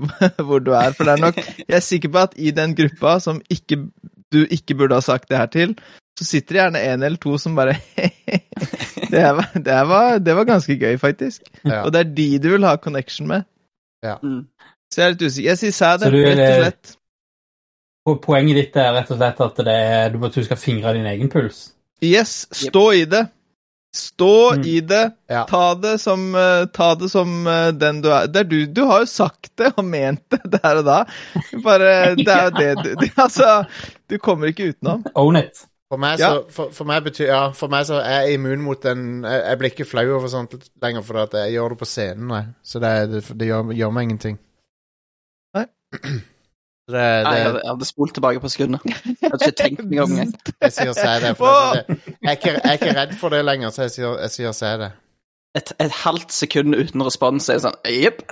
[0.46, 0.92] hvor du er.
[0.96, 3.78] For det er nok Jeg er sikker på at i den gruppa som ikke,
[4.34, 5.74] du ikke burde ha sagt det her til,
[6.18, 7.76] så sitter det gjerne en eller to som bare
[9.10, 11.42] det, var, det, var, det var ganske gøy, faktisk.
[11.64, 11.82] Ja.
[11.84, 13.46] Og det er de du vil ha connection med.
[14.04, 14.42] Mm.
[14.90, 15.48] Så jeg er litt usikker.
[15.52, 16.94] Jeg sier sæd, rett og slett.
[18.06, 20.94] Po- Poenget ditt er rett og slett at det er, du, at du skal fingre
[20.96, 21.68] din egen puls.
[22.02, 23.26] Yes, stå i det.
[23.96, 24.66] Stå Mm.
[24.66, 25.12] i det.
[25.26, 25.44] Ja.
[25.50, 28.26] Ta det som, eh, ta det som eh, den du er.
[28.30, 30.98] Det er du, du har jo sagt det og ment det der og da.
[31.64, 33.64] Bare, det er jo det du det, Altså,
[34.10, 35.02] du kommer ikke utenom.
[35.14, 35.66] Own it.
[35.90, 36.28] For meg, Ja.
[36.36, 39.40] så, for, for meg betyr Ja, for meg så er jeg immun mot den Jeg,
[39.48, 42.30] jeg blir ikke flau over sånt lenger, for at jeg gjør det på scenen.
[42.30, 42.46] Jeg.
[42.62, 44.38] Så det, det, det gjør, gjør meg ingenting.
[45.58, 45.66] Nei.
[46.90, 48.94] Det, Nei, jeg hadde, jeg hadde spolt tilbake på sekundene.
[49.06, 50.32] Jeg hadde ikke tenkt meg om engang.
[50.66, 51.34] jeg sier si det.
[51.38, 53.94] For det, det jeg, er ikke, jeg er ikke redd for det lenger, så jeg
[53.96, 54.90] sier, jeg sier se det.
[55.58, 58.22] Et, et halvt sekund uten respons er sånn Jepp.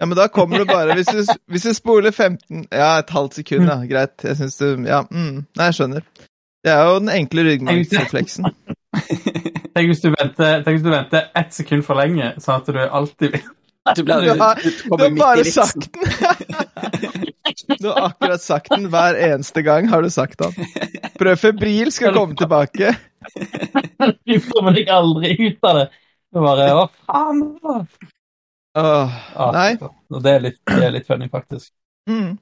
[0.00, 3.40] Ja, men da kommer du bare Hvis du, hvis du spoler 15 Ja, et halvt
[3.40, 3.76] sekund, ja.
[3.88, 4.14] Greit.
[4.22, 6.06] Jeg syns du Ja, mm, nei, jeg skjønner.
[6.64, 8.46] Det er jo den enkle ryggmargsrefleksen.
[9.74, 12.78] Tenk hvis du venter, tenk hvis du venter ett sekund for lenge, sånn at du
[12.80, 13.34] alltid
[13.92, 16.02] Du, ble, Du har, du du har bare sagt den!
[17.78, 18.86] Du har akkurat sagt den.
[18.90, 20.54] Hver eneste gang har du sagt den.
[21.20, 22.94] Prøv febril skal komme tilbake.
[24.28, 25.84] Du kommer deg aldri ut av det.
[26.32, 27.44] Det er bare Hva faen?
[28.74, 29.76] Åh, Ah, nei.
[30.10, 31.70] Og det er litt, det er litt funny, faktisk.
[32.10, 32.32] Mm.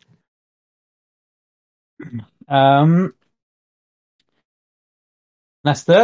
[2.49, 2.95] Um,
[5.69, 5.99] neste.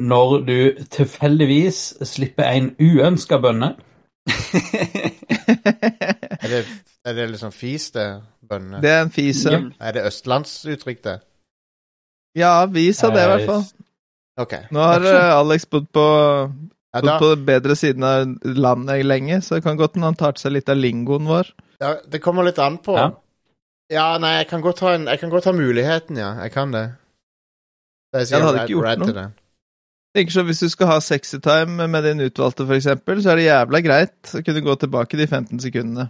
[0.00, 3.74] Når du tilfeldigvis slipper en uønska bønne.
[6.40, 6.60] Er det,
[7.04, 8.06] er det liksom fis, det?
[8.48, 8.80] Bønne?
[8.82, 9.50] Det er en fise.
[9.52, 9.60] Ja.
[9.80, 11.16] Er det østlandsuttrykk, det?
[12.38, 13.64] Ja, vis av det i hvert fall.
[14.40, 14.54] OK.
[14.72, 16.04] Nå har eh, Alex bodd på,
[16.94, 20.18] Ja, da, på den bedre siden av landet lenge, så det kan godt hende han
[20.18, 21.50] tar til seg litt av lingoen vår.
[21.82, 22.96] ja, det kommer litt an på.
[22.98, 23.10] Ja.
[23.90, 26.30] Ja, nei, jeg kan godt ha, en, jeg kan godt ha muligheten, ja.
[26.44, 26.84] Jeg kan det.
[28.14, 29.24] Jeg Ja, sier det hadde ikke gjort noe.
[30.16, 33.38] Tenker så Hvis du skal ha sexy time med din utvalgte, for eksempel, så er
[33.38, 36.08] det jævla greit å kunne gå tilbake de 15 sekundene.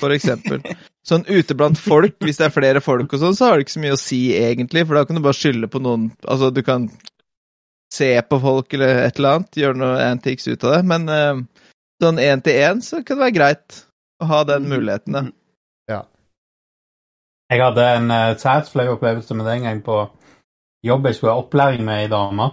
[0.00, 0.62] For eksempel.
[1.08, 3.76] Sånn ute blant folk, hvis det er flere folk og sånn, så har det ikke
[3.76, 6.64] så mye å si, egentlig, for da kan du bare skylde på noen Altså, du
[6.66, 6.88] kan
[7.94, 11.68] se på folk eller et eller annet, gjøre noe antics ut av det, men uh,
[12.02, 13.78] sånn én til én så kan det være greit
[14.18, 15.30] å ha den muligheten,
[15.86, 16.00] ja.
[17.52, 20.00] Jeg hadde en uh, særs flau opplevelse med det en gang på
[20.86, 21.06] jobb.
[21.06, 22.50] Jeg skulle ha opplæring med ei dame.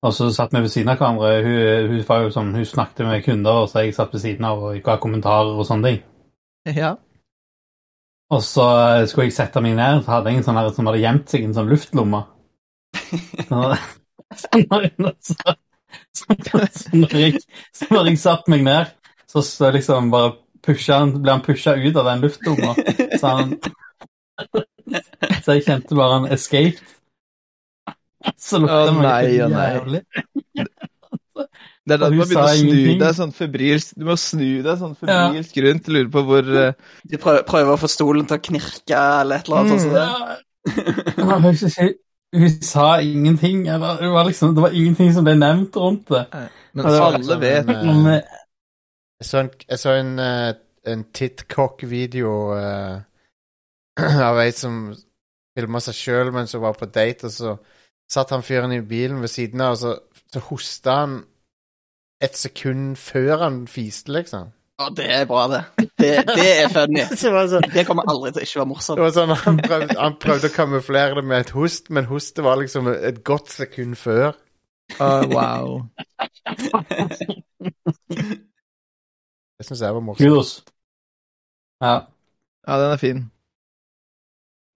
[0.00, 1.30] Og så satt vi ved siden av hverandre.
[1.44, 4.80] Hun, hun, sånn, hun snakket med kunder, og så jeg satt ved siden av og
[4.84, 6.02] ga kommentarer og sånne ting.
[6.80, 6.94] Ja.
[8.30, 8.66] Og så
[9.10, 11.42] skulle jeg sette meg ned, så hadde jeg en sånn her som hadde gjemt seg
[11.42, 12.22] i en sånn luftlomme.
[13.50, 13.60] Så,
[14.38, 14.60] så,
[15.26, 15.44] så,
[16.14, 17.40] så, så, når jeg,
[17.74, 18.92] så når jeg satte meg ned,
[19.26, 22.74] så, så liksom bare pusha ble han pusha ut av den luftlomma.
[23.18, 23.56] Så, han,
[25.42, 26.82] så jeg kjente bare han escaped.
[28.36, 29.68] Så lukta meg nei, å, nei.
[29.74, 30.02] jævlig.
[31.90, 34.76] Det er da du må begynne å snu deg sånn febrilsk Du må snu deg
[34.78, 36.92] sånn febrilsk rundt og lure på hvor uh...
[37.08, 39.72] De prøver, prøver å få stolen til å knirke eller et eller annet.
[39.72, 39.80] Mm.
[39.86, 39.96] sånt.
[39.96, 40.06] Ja,
[41.16, 41.94] hun, hun,
[42.36, 46.24] hun sa ingenting, eller det var liksom Det var ingenting som ble nevnt rundt det.
[46.74, 48.38] Men det var alle liksom vet en, Men, eh,
[49.20, 50.52] Jeg så en, jeg så en, eh,
[50.92, 52.36] en titcock-video
[54.30, 54.94] av ei som
[55.56, 57.56] filma seg sjøl mens hun var på date, og så
[58.10, 59.96] satt han fyren i bilen ved siden av, og så,
[60.32, 61.20] så hosta han
[62.20, 64.50] et sekund før han fiste, liksom.
[64.80, 65.60] Å, det er bra, det.
[66.00, 67.02] Det, det er funny.
[67.20, 69.00] Så det sånn, Det kommer aldri til å ikke være det morsomt.
[69.02, 72.56] var sånn han, prøvde, han prøvde å kamuflere det med et host, men hostet var
[72.62, 74.38] liksom et godt sekund før.
[74.96, 75.84] Å, wow.
[79.60, 80.24] Det syns jeg var morsomt.
[80.24, 80.54] kudos.
[81.84, 81.94] Ja.
[82.64, 83.20] Ja, den er fin.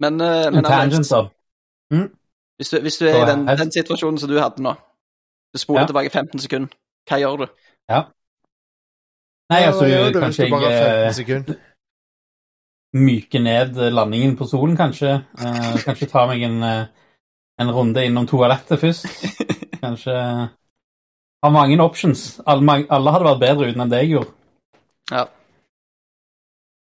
[0.04, 1.24] Men, uh, men tangent, da.
[1.24, 2.04] da.
[2.58, 4.74] Hvis du, hvis du er i den, den situasjonen som du hadde nå,
[5.54, 5.86] du spoler Ja.
[5.90, 6.74] tilbake 15 sekunder,
[7.08, 7.46] hva gjør du?
[9.50, 11.62] Nei, Ja, altså, hva gjør du hvis kanskje du bare har jeg 15 eh, sekunder?
[12.94, 15.14] myker ned landingen på solen, kanskje.
[15.38, 16.86] Eh, kanskje ta meg en, eh,
[17.58, 19.06] en runde innom toalettet først.
[19.84, 20.14] Kanskje
[21.44, 22.40] Har mange options.
[22.46, 24.30] Alle, alle hadde vært bedre uten enn det jeg gjorde.
[25.10, 25.24] Ja.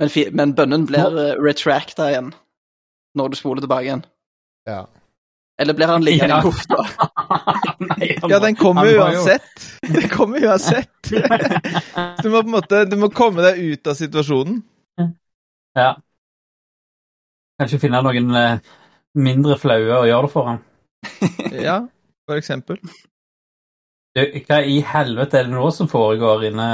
[0.01, 2.33] Men, men bønnen blir retracta igjen
[3.15, 4.03] når du spoler tilbake igjen.
[4.67, 4.81] Ja.
[5.61, 6.41] Eller blir han liggende Ja.
[6.41, 6.85] i lufta?
[8.29, 9.63] Ja, den kommer jo uansett.
[9.81, 11.09] Den kommer uansett.
[12.21, 14.61] Du må på en måte Du må komme deg ut av situasjonen.
[15.77, 15.95] Ja.
[17.61, 18.59] Kanskje finne noen eh,
[19.21, 20.61] mindre flaue å gjøre det for ham.
[21.67, 21.77] Ja,
[22.29, 22.79] for eksempel.
[24.15, 26.65] Du, Hva i helvete er det nå som foregår inne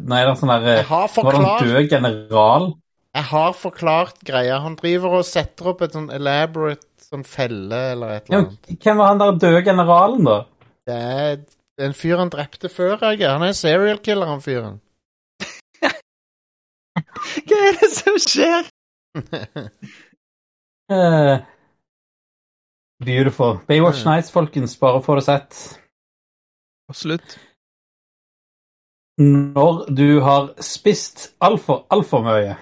[0.00, 2.70] Nå er det en sånn der Jeg eh, har Var det en død general?
[3.10, 4.60] Jeg har forklart greia.
[4.62, 8.68] Han driver og setter opp et sånn elaborate sånn felle eller et eller annet.
[8.84, 10.36] hvem var han der døde generalen, da?
[10.86, 11.40] Det er
[11.86, 13.22] en fyr han drepte før, jeg.
[13.28, 14.80] Han er en serial killer, han fyren.
[17.48, 18.68] Hva er det som skjer?
[20.90, 21.36] uh,
[23.10, 23.58] beautiful.
[23.68, 24.10] Baywatch Mm.
[24.12, 24.76] Nights, folkens.
[24.80, 25.60] Bare få det sett.
[26.90, 27.38] Absolutt.
[29.20, 32.54] Når du har spist altfor, altfor mye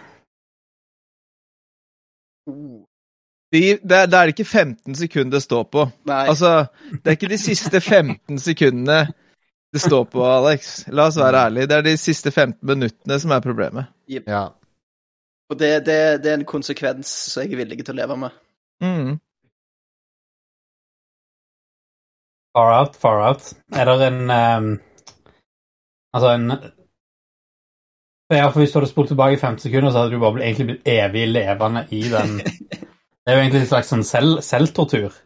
[3.53, 5.87] De, det, er, det er ikke 15 sekunder det står på.
[6.09, 6.25] Nei.
[6.29, 9.07] Altså, det er ikke de siste 15 sekundene
[9.73, 10.89] det står på, Alex.
[10.93, 11.69] La oss være ærlige.
[11.69, 13.89] Det er de siste 15 minuttene som er problemet.
[14.09, 14.47] Ja.
[15.49, 18.37] Og det, det, det er en konsekvens som jeg er villig til å leve med.
[18.85, 19.17] Mm.
[22.57, 23.53] Far out, far out.
[23.77, 24.69] Er det en um,
[26.15, 26.53] Altså en
[28.31, 30.45] ja, for Hvis du hadde spolt tilbake i 15 sekunder, så hadde du bare blitt,
[30.45, 32.41] egentlig blitt evig levende i den
[33.29, 35.17] Det er jo egentlig en slags sånn selv, selvtortur.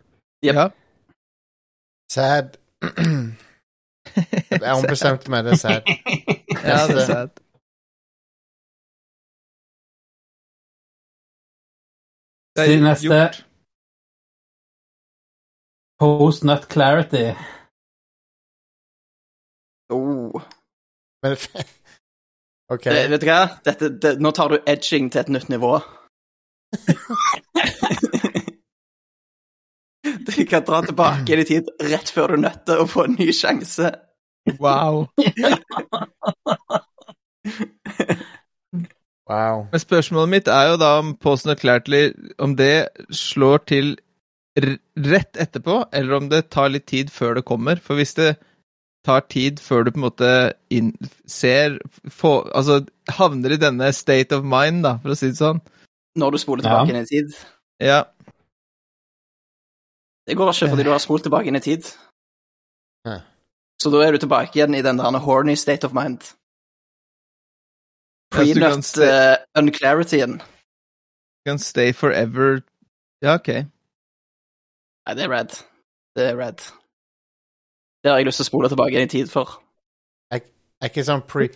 [0.43, 0.57] Yep.
[0.57, 0.63] Ja.
[2.11, 2.57] Sad.
[4.51, 5.87] Jeg ombestemte meg, det er sad.
[6.67, 7.39] ja, det er sad.
[12.59, 13.39] Det er neste gjort.
[16.03, 17.25] Post Nut Clarity.
[19.95, 20.43] Oh.
[21.23, 21.39] Men
[22.75, 22.85] OK.
[22.91, 23.41] Det, vet du hva?
[23.63, 25.77] Dette, det, nå tar du edging til et nytt nivå.
[30.29, 33.19] du kan dra tilbake i tid rett før du er nødt til å få en
[33.19, 33.95] ny sjanse.
[34.59, 35.07] Wow.
[39.31, 39.69] Wow.
[39.71, 42.11] Men spørsmålet mitt er jo da om Post og Clarity
[42.43, 43.93] Om det slår til
[44.99, 47.81] rett etterpå, eller om det tar litt tid før det kommer.
[47.81, 48.35] For hvis det
[49.07, 50.33] tar tid før du på en måte
[50.71, 50.91] inn,
[51.27, 51.79] ser
[52.11, 55.63] få, Altså havner i denne state of mind, da, for å si det sånn.
[56.21, 57.01] Når du spoler tilbake ja.
[57.01, 57.39] i tid.
[57.81, 58.03] Ja.
[60.27, 61.89] Det går ikke fordi du har spolt tilbake inn i tid.
[63.09, 63.19] Ja.
[63.83, 66.23] Så da er du tilbake igjen i den der horny state of mind.
[68.33, 70.41] Prenut uh, unclarityen.
[71.47, 72.63] Can stay forever
[73.23, 73.49] Ja, OK.
[75.07, 75.59] Nei, det er red.
[76.17, 76.63] Det er red.
[78.03, 79.59] Det har jeg lyst til å spole tilbake inn i tid for.
[80.83, 81.47] Er ikke sånn pre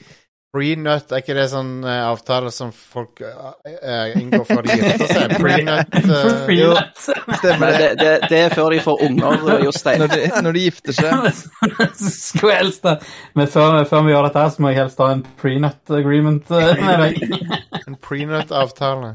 [0.57, 3.53] Prenut, er ikke det sånn uh, avtale som folk uh,
[4.17, 5.35] inngår før de gifter seg?
[5.43, 6.79] Prenut Uh.
[6.97, 7.89] Stemmer det.
[8.01, 10.01] det, det, er før de får unger, Jostein.
[10.01, 11.43] Når de, når de gifter seg.
[12.29, 12.95] Skulle helst det.
[13.37, 16.55] Men før, før vi gjør dette, her, så må jeg helst ha en prenut agreement
[16.55, 17.13] med deg.
[17.83, 19.13] En prenut-avtale.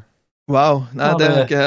[0.51, 0.84] Wow.
[0.93, 1.65] Nei, det er det- ikke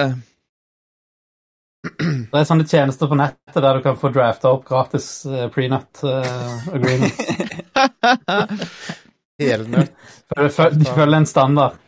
[2.30, 6.04] Det er sånne tjenester på nettet der du kan få drafta opp gratis uh, prenut
[6.72, 7.16] agreement.
[9.50, 9.92] Helnøtt.
[10.80, 11.80] De følger en standard.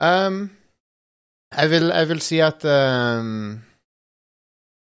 [0.00, 0.50] Um,
[1.56, 3.58] jeg, vil, jeg vil si at um,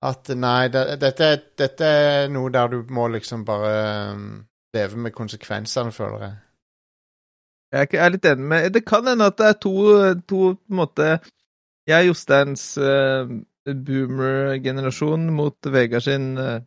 [0.03, 3.75] At nei, det, dette, dette er noe der du må liksom bare
[4.15, 6.35] um, leve med konsekvensene, føler jeg.
[7.73, 9.75] Jeg er, jeg er litt enig med Det kan hende at det er to,
[10.29, 11.07] to på en måte
[11.89, 13.31] Jeg er Josteins uh,
[13.67, 16.61] boomer-generasjon mot Vegard sin uh,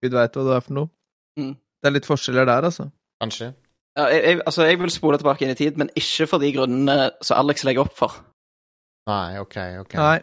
[0.00, 0.88] Gud veit hva det er for noe.
[1.38, 1.52] Mm.
[1.54, 2.86] Det er litt forskjeller der, altså.
[3.20, 3.52] Kanskje.
[3.98, 6.52] Ja, jeg, jeg, altså, jeg vil spole tilbake inn i tid, men ikke for de
[6.54, 8.20] grunnene som Alex legger opp for.
[9.10, 9.94] Nei, OK, OK.
[9.98, 10.20] Nei.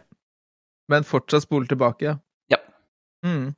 [0.88, 2.14] Men fortsatt spole tilbake, ja.
[2.50, 2.56] Ja.
[3.26, 3.52] Mm.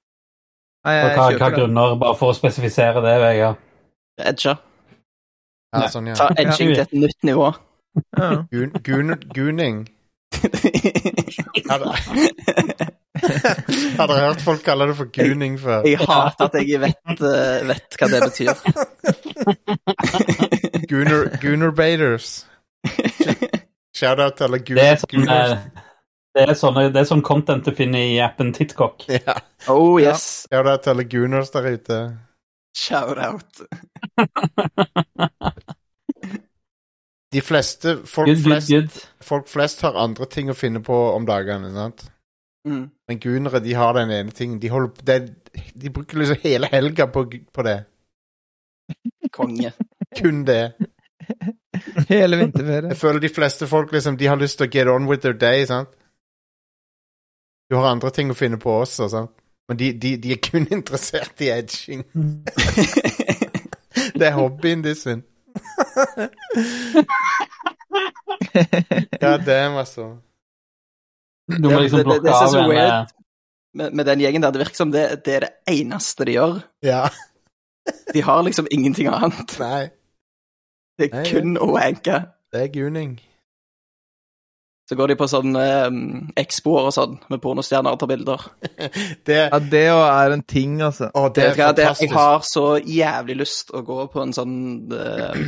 [0.84, 3.56] Nei, jeg hva, hva grunner, bare for å spesifisere det, Vegard?
[4.20, 4.56] Edge.
[5.70, 6.16] Ja, sånn, ja.
[6.18, 7.52] Ta edging til et nytt nivå.
[8.18, 8.30] Ja.
[8.50, 9.84] Gun, gun, guning.
[13.98, 15.82] Hadde dere hørt folk kalle det for guning før?
[15.88, 18.54] Jeg hater at jeg vet, eh, vet hva det betyr.
[20.90, 22.30] Gooner, Gunnerbaiters.
[23.96, 25.52] Shout-out til alle gun, Det er, sånn, Gunners.
[25.52, 25.86] eh,
[26.38, 29.04] det, er sånne, det er sånn content du finner i appen Titcock.
[29.10, 29.36] Ja.
[29.68, 30.46] Oh yes.
[30.50, 32.00] Shout-out til alle Gooners der ute.
[32.78, 33.52] Shout out.
[37.30, 38.90] De fleste folk, Good, good, flest good.
[39.22, 41.68] folk flest har andre ting å finne på om dagene.
[41.76, 42.08] sant?
[42.66, 42.88] Mm.
[43.10, 44.60] Men gunere de har den ene tingen.
[44.62, 47.78] De, holder, på- de bruker liksom hele helga på, på det.
[49.34, 49.72] Konge.
[50.18, 50.60] Kun det.
[52.08, 52.90] Hele vinterferien.
[52.92, 55.34] Jeg føler de fleste folk liksom, de har lyst til å get on with their
[55.38, 55.64] day.
[55.66, 55.90] sant?
[57.70, 59.34] Du har andre ting å finne på også, sant?
[59.70, 62.00] men de, de, de er kun interessert i edging.
[64.18, 65.20] Det er hobbyen de sin.
[69.20, 70.08] God damn, altså.
[71.56, 73.06] Du må liksom liksom det- det- det plukke av så en eh,
[73.74, 76.62] med, med den gjengen der, det virker som det, det er det eneste de gjør.
[76.82, 77.08] Ja.
[78.14, 79.56] De har liksom ingenting annet.
[79.58, 79.90] Nei,
[80.98, 82.16] Det er Nei, kun å wanke.
[82.52, 83.14] det er guning.
[84.90, 85.98] Så går de på sånn um,
[86.38, 88.42] expoer og sånn, med pornostjerner og tar bilder.
[89.26, 91.10] Det, Ja, det òg er en ting, altså.
[91.14, 94.56] å, det er det, jeg har så jævlig lyst å gå på en sånn
[94.90, 95.38] uh,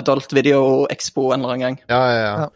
[0.00, 1.78] adult video expo en eller annen gang.
[1.92, 2.32] Ja, ja, ja.
[2.46, 2.48] Ja.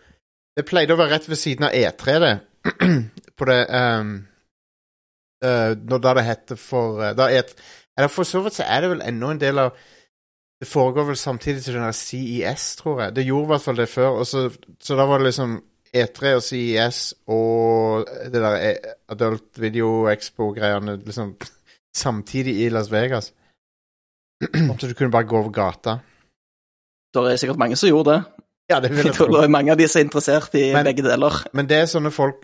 [0.56, 2.32] Det pleide å være rett ved siden av E3, det.
[3.38, 4.12] På det um,
[5.44, 7.50] uh, Når da det heter for uh, da et,
[7.98, 9.74] Eller for så vidt så er det vel ennå en del av
[10.62, 13.16] Det foregår vel samtidig til den der CES, tror jeg.
[13.16, 14.22] Det gjorde i hvert fall det før.
[14.24, 14.44] Så,
[14.80, 15.56] så da var det liksom
[15.96, 21.34] E3 og CES og det der eh, Adult Video Expo-greiene liksom
[22.04, 23.32] samtidig i Las Vegas.
[24.80, 25.98] Så du kunne bare gå over gata.
[27.14, 28.22] Det er sikkert mange som gjorde det.
[28.70, 30.72] Ja, det vil Jeg jeg tror det er mange av de som er interessert i
[30.72, 31.42] Men- begge deler.
[31.52, 32.40] Men det er sånne folk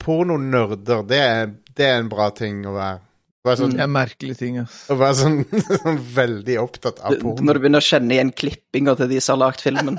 [0.00, 2.98] Pornonerder, det er, det er en bra ting å være.
[3.40, 4.82] Å være sånn, Det er merkelige ting, ass.
[4.92, 5.38] å være sånn,
[5.82, 7.46] sånn veldig opptatt av Du- porno.
[7.48, 9.96] Når du begynner å kjenne igjen klippinga til de som har lagd filmen.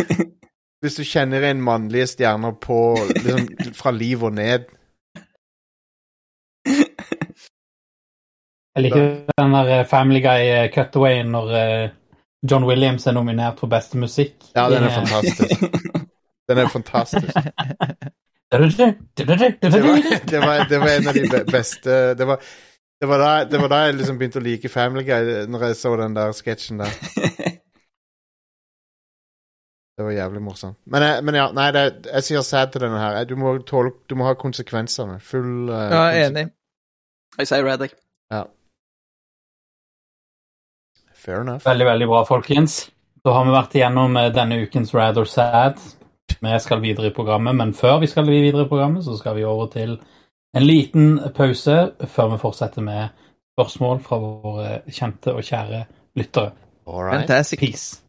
[0.82, 2.78] Hvis du kjenner igjen mannlige stjerner på
[3.10, 4.68] liksom, fra liv og ned
[8.78, 9.06] Jeg liker
[9.40, 11.88] den der eh, Family Guy cutaway når eh,
[12.46, 14.36] John Williams er nominert for beste musikk.
[14.54, 15.64] Ja, den er eh, fantastisk.
[16.48, 17.34] Den er fantastisk.
[18.50, 19.98] Det Det var,
[20.30, 22.40] det var, det var en av de beste Det var,
[23.00, 25.76] det var, da, det var da jeg liksom begynte å like Family Guy, når jeg
[25.78, 26.90] så den der sketsjen der.
[29.98, 30.76] Det var jævlig morsomt.
[30.86, 33.20] Men, men ja, nei, det, jeg sier sad til denne her.
[33.26, 35.16] Du må, tolke, du må ha konsekvensene.
[35.26, 36.44] Full uh, Ja, konse- enig.
[37.38, 37.94] Jeg sier Reddick.
[41.18, 41.64] Fair enough.
[41.66, 42.76] Veldig, veldig bra, folkens.
[43.26, 45.82] Da har vi vært igjennom eh, denne ukens Rather Sad.
[46.40, 49.44] Vi skal videre i programmet, men før vi skal videre i programmet, så skal vi
[49.44, 49.98] over til
[50.56, 53.08] en liten pause før vi fortsetter med
[53.58, 55.84] spørsmål fra våre kjente og kjære
[56.16, 56.50] lyttere.
[56.86, 57.20] Right.
[57.20, 57.58] Fantastic.
[57.58, 58.02] Peace.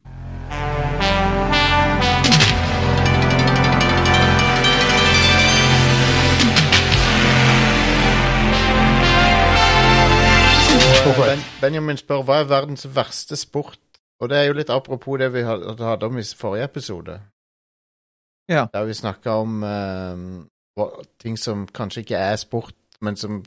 [11.20, 13.80] Ben, Benjamin spør hva er verdens verste sport?
[14.22, 17.20] Og det er jo litt apropos det vi hadde om i forrige episode.
[18.50, 18.66] Ja.
[18.74, 20.90] Der vi snakka om uh,
[21.22, 23.44] ting som kanskje ikke er sport, men som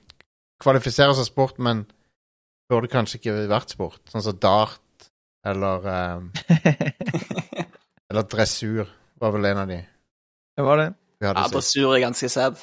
[0.62, 1.84] kvalifiserer som sport, men
[2.70, 4.00] burde kanskje ikke vært sport.
[4.10, 4.78] Sånn som dart
[5.44, 6.22] Eller uh,
[8.12, 8.86] Eller dressur
[9.18, 9.80] var vel en av de
[10.56, 10.88] Det var det.
[11.22, 12.58] Ja, dressur er ganske sad.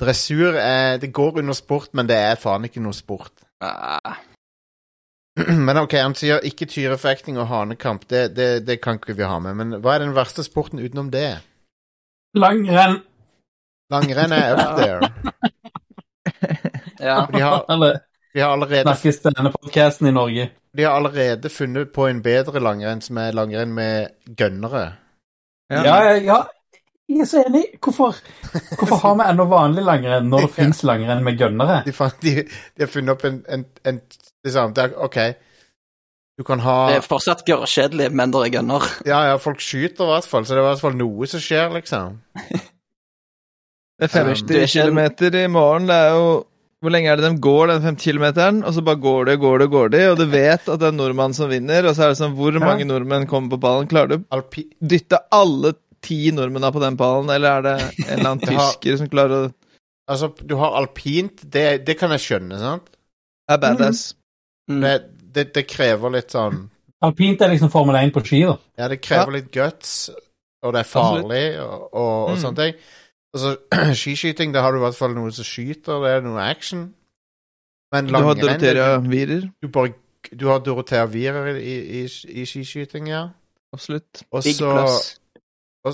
[0.00, 3.44] Dressur er, det går under sport, men det er faen ikke noe sport.
[3.62, 4.16] Ah,
[5.66, 8.06] Men ok, han sier ikke tyrefekting og hanekamp.
[8.10, 9.58] Det, det, det kan ikke vi ha med.
[9.58, 11.40] Men hva er den verste sporten utenom det?
[12.38, 13.00] Langrenn.
[13.92, 15.10] Langrenn er up there.
[17.00, 17.18] ja.
[17.30, 17.64] De har,
[18.34, 20.50] de har allerede snakkes denne podcasten i Norge.
[20.74, 24.86] De har allerede funnet på en bedre langrenn, som er langrenn med gønnere.
[25.70, 26.38] Ja, ja, ja.
[27.08, 27.64] Jeg er så enig.
[27.84, 28.16] Hvorfor,
[28.78, 30.54] hvorfor har vi ennå vanlig langrenn når det Ja.
[30.62, 31.82] finnes langrenn med gønnere?
[31.84, 33.98] De, fant, de, de har funnet opp en, en, en
[34.46, 35.18] liksom, det er, OK,
[36.38, 38.88] du kan ha Det er fortsatt gørrkjedelig, men det er gønner.
[39.12, 41.44] Ja, ja, folk skyter i hvert fall, så det er i hvert fall noe som
[41.44, 42.16] skjer, liksom.
[44.00, 45.84] Det er Um, 50 det er ikke en- kilometer i morgen.
[45.86, 46.30] Det er jo
[46.84, 48.58] Hvor lenge er det de går, den 50 kilometeren?
[48.66, 50.96] Og så bare går det, går det, går det, og du vet at det er
[50.98, 53.86] nordmann som vinner, og så er det sånn Hvor mange nordmenn kommer på ballen?
[53.88, 54.40] Klarer du å
[54.82, 55.70] dytte alle
[56.04, 59.08] ti nordmennene på den ballen, eller er det en eller annen Det har- tysker som
[59.12, 59.52] klarer å
[60.12, 62.90] altså, du har alpint, det, det kan jeg skjønne, sant?
[63.48, 64.10] Er badass.
[64.70, 64.80] Mm.
[64.84, 64.92] Det,
[65.36, 66.66] det, det krever litt sånn
[67.04, 68.54] Alpint er liksom Formel 1 på ski, da.
[68.80, 70.08] Ja, det krever litt guts,
[70.64, 72.38] og det er farlig, og, og, og Mm.
[72.40, 72.78] sånne ting.
[73.34, 73.50] Altså,
[74.00, 76.86] skiskyting, da har du i hvert fall noen som skyter, det er noe action.
[77.92, 79.44] Men Du har Dorothea Wierer.
[79.60, 79.92] du, bare,
[80.32, 82.04] du har Dorothea Wierer i, i,
[82.40, 83.26] i skiskyting, ja.
[83.76, 84.22] Absolutt.
[84.32, 84.70] Og Big så,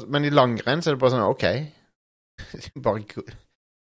[0.09, 1.47] men i langrenn så er det bare sånn OK.
[2.84, 3.26] Bare gå-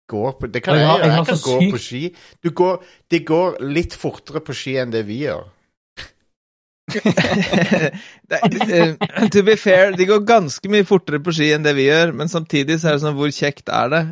[0.08, 1.04] går på Det kan Jeg jeg, gjøre.
[1.04, 2.02] jeg Jeg kan gå på ski.
[2.44, 2.82] Du går,
[3.12, 5.44] det går litt fortere på ski enn det vi gjør.
[8.30, 8.94] eh,
[9.28, 12.30] to be fair, de går ganske mye fortere på ski enn det vi gjør, men
[12.32, 14.02] samtidig så er det sånn, hvor kjekt er det?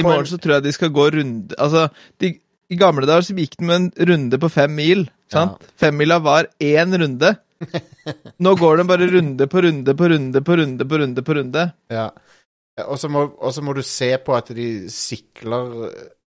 [0.00, 1.88] I morgen så tror jeg de skal gå runde Altså,
[2.22, 2.32] de,
[2.72, 5.60] i gamle dager så gikk de med en runde på fem mil, sant?
[5.80, 7.34] Femmila var én runde.
[8.44, 11.70] Nå går den bare runde på runde på runde på runde på runde på runde.
[11.92, 12.10] ja.
[12.84, 13.22] Og så må,
[13.62, 15.70] må du se på at de sikler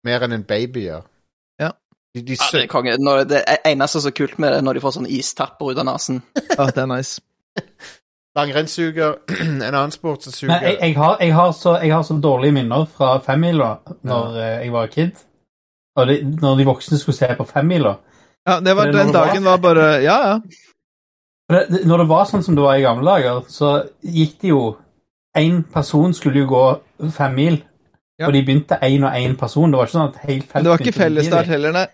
[0.04, 1.06] mer enn en baby gjør.
[1.62, 1.70] Ja.
[2.16, 2.98] De, de Ja, det er konge.
[3.00, 5.72] Når, det eneste som er så kult med det, er når de får sånne istapper
[5.72, 6.20] ut av nesen.
[6.58, 7.22] Ja, det er nice.
[8.36, 9.16] Langrennssuger,
[9.46, 12.56] en annen sport som suger jeg, jeg, har, jeg, har så, jeg har så dårlige
[12.56, 14.48] minner fra femmila når ja.
[14.64, 15.22] jeg var kid.
[15.96, 17.96] Og de, når de voksne skulle se på femmila.
[18.50, 20.40] Ja, det var, Det den dagen var bare Ja, ja.
[21.54, 24.78] Det- Når det var sånn som det var i gamle dager, så gikk det jo
[25.36, 27.56] Én person skulle jo gå fem mil,
[28.20, 28.28] Ja.
[28.28, 29.72] og de begynte én og én person.
[29.72, 31.88] Det var ikke sånn at helt felt det var ikke fellesstart heller, nei.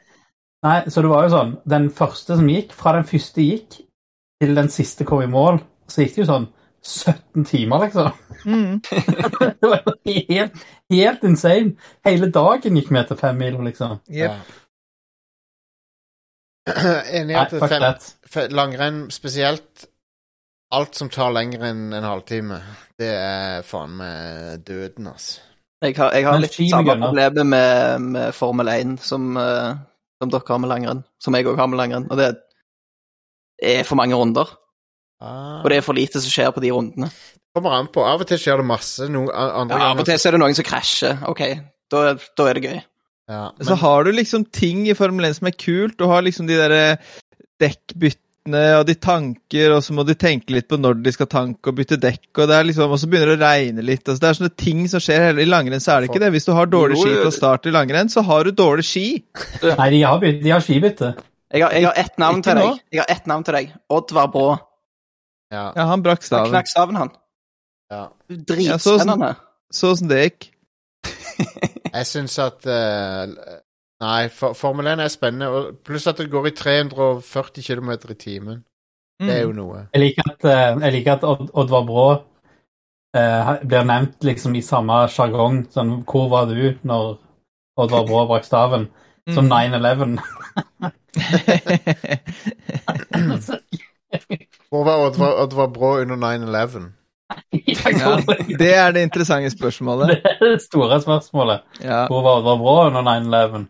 [0.64, 3.78] Nei, så det var jo sånn Den første som gikk, fra den første gikk
[4.41, 6.47] til den siste kom i mål, så gikk det jo sånn
[6.84, 8.12] 17 timer, liksom.
[8.45, 8.82] Mm.
[9.62, 10.53] det var helt,
[10.91, 11.74] helt insane.
[12.05, 13.99] Hele dagen gikk vi etter fem mil, liksom.
[14.12, 14.32] Jep.
[17.20, 17.54] Enig i at
[18.30, 19.88] fem, langrenn spesielt
[20.70, 22.60] Alt som tar lenger enn en halvtime,
[23.02, 25.40] det er faen meg døden, altså.
[25.82, 29.80] Jeg har, jeg har litt samme problemet med, med Formel 1 som, eh,
[30.20, 31.02] som dere har med langrenn.
[31.24, 32.06] Som jeg òg har med langrenn.
[32.12, 32.28] Og det
[33.64, 34.52] er for mange runder.
[35.24, 35.62] Ah.
[35.64, 37.10] Og det er for lite som skjer på de rundene.
[37.56, 38.04] kommer an på.
[38.06, 39.08] Av og til skjer det masse.
[39.12, 41.24] No, andre Ja, Av og til så er det noen som krasjer.
[41.32, 41.44] OK,
[41.92, 42.80] da, da er det gøy.
[43.30, 45.98] Ja, Så har du liksom ting i Formel 1 som er kult.
[46.00, 46.98] Du har liksom de derre
[47.62, 51.70] dekkbyttene og de tanker, og så må de tenke litt på når de skal tanke
[51.70, 54.02] og bytte dekk, og det er liksom, og så begynner det å regne litt.
[54.08, 56.32] Altså, det er sånne ting som skjer hele I langrenn så er det ikke det.
[56.34, 59.06] Hvis du har dårlig ski fra start i langrenn, så har du dårlig ski.
[59.82, 61.12] Nei, de har, de har skibytte.
[61.50, 62.82] Jeg har, jeg har ett navn til deg.
[62.94, 63.76] Jeg har ett navn til deg.
[63.94, 64.48] Oddvar Brå.
[65.54, 66.50] ja, Ja, han brakk staven.
[66.50, 67.14] Han knakk staven, han.
[67.94, 68.04] ja.
[68.30, 69.36] Dritspennende.
[69.74, 70.50] Så åssen det gikk.
[71.94, 73.28] Jeg syns at uh,
[74.00, 75.48] Nei, for, Formel 1 er spennende.
[75.52, 78.62] Og pluss at det går i 340 km i timen.
[79.20, 79.56] Det er jo Mm.
[79.58, 79.82] noe.
[79.94, 82.06] Jeg liker at, eh, jeg liker at Odd, Oddvar Brå
[83.18, 85.66] uh, blir nevnt liksom i samme sjargong.
[85.74, 87.18] Sånn, hvor var du når
[87.78, 88.88] Oddvar Brå brakk staven?
[89.36, 89.52] Som Mm.
[89.52, 90.20] 9-11.
[94.70, 96.92] Hvor var Oddvar, Oddvar Brå under 9-11?
[97.52, 98.12] Ja,
[98.60, 100.12] det er det interessante spørsmålet.
[100.24, 101.64] Det er det store spørsmålet.
[101.82, 102.06] Ja.
[102.08, 103.64] Hvor var det bra under 9-11?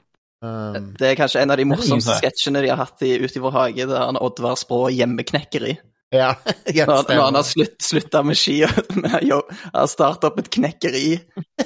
[0.44, 3.44] Um, Det er kanskje en av de morsomste sketsjene de har hatt i Ute i
[3.44, 3.88] vår hage.
[3.88, 5.78] Er en Oddvar Språ hjemmeknekkeri.
[6.12, 6.34] ja,
[6.68, 9.32] yes, Når, når han har slutt, slutta med ski og med
[9.74, 11.06] har starta opp et knekkeri.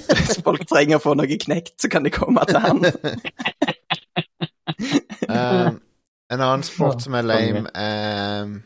[0.09, 2.84] Hvis folk trenger å få noe knekt, så kan de komme til han.
[5.30, 5.80] Um,
[6.34, 8.57] en annen sport som er lame, um,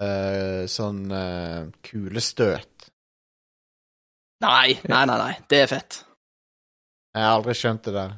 [0.00, 2.88] eh, sånn uh, kulestøt.
[4.40, 5.34] Nei, nei, nei, nei.
[5.50, 6.00] Det er fett.
[7.14, 8.16] Jeg har aldri skjønt det der.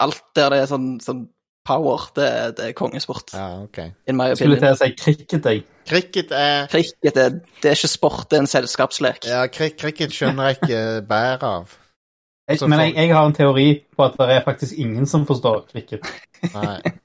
[0.00, 1.26] Alt der det er sånn, sånn
[1.66, 2.06] power.
[2.16, 3.34] Det, det er kongesport.
[3.34, 3.82] Ja, ok.
[4.06, 5.66] Jeg skulle til å si cricket, jeg.
[5.90, 9.28] Cricket er Cricket er, det er ikke sport, det er en selskapslek.
[9.28, 11.76] Ja, cricket skjønner jeg ikke bæret av.
[12.48, 15.26] jeg Så men jeg, jeg har en teori på at det er faktisk ingen som
[15.28, 16.06] forstår cricket.
[16.54, 16.80] Nei.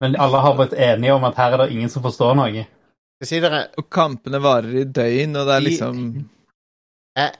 [0.00, 2.62] Men alle har blitt enige om at her er det ingen som forstår noe.
[3.24, 5.96] Sier dere Og kampene varer i døgn, og det er De- liksom
[7.18, 7.32] jeg,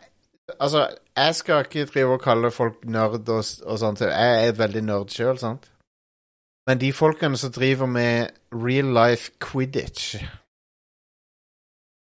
[0.61, 4.01] Altså, jeg skal ikke drive og kalle folk nerd og, og sånt.
[4.03, 5.69] Jeg er veldig nerd sjøl, sant?
[6.67, 10.17] Men de folkene som driver med real life quidditch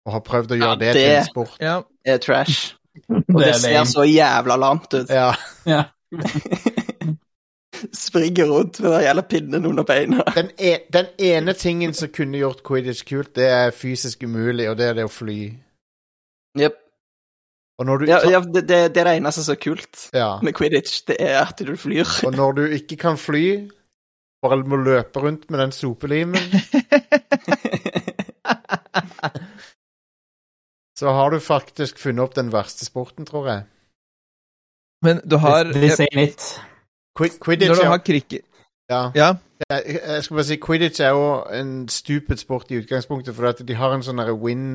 [0.04, 1.76] og har prøvd å gjøre Ja, det, til en sport Ja.
[2.04, 2.74] det er trash.
[3.08, 5.08] Og Det det er ser så jævla lamt ut.
[5.10, 5.30] Ja.
[5.66, 5.84] Ja.
[7.92, 10.22] Springer rundt med den jævla pinnen under beina.
[10.34, 14.78] Den, e den ene tingen som kunne gjort quidditch kult, det er fysisk umulig, og
[14.78, 15.38] det er det å fly.
[16.58, 16.80] Jep.
[17.78, 20.38] Og Ja, ja det, det, det er det eneste som er kult ja.
[20.42, 22.06] med quidditch, det er at du flyr.
[22.26, 23.70] Og når du ikke kan fly,
[24.44, 26.36] bare må løpe rundt med den sopelimen,
[30.98, 33.62] så har du faktisk funnet opp den verste sporten, tror jeg.
[35.04, 36.60] Men du har Det, det sier it.
[37.14, 38.40] Quid Quidditch Når du har cricket
[38.90, 39.28] ja, Ja.
[39.70, 41.28] jeg, jeg skal bare si Quidditch er jo
[41.60, 44.66] en stupid sport i utgangspunktet, for at de har en sånn win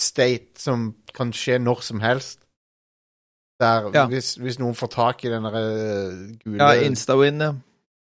[0.00, 2.40] state som kan skje når som helst.
[3.60, 4.06] Der Ja.
[4.06, 5.62] hvis, hvis noen får tak i den derre
[6.44, 7.52] gule ja Insta-win, ja.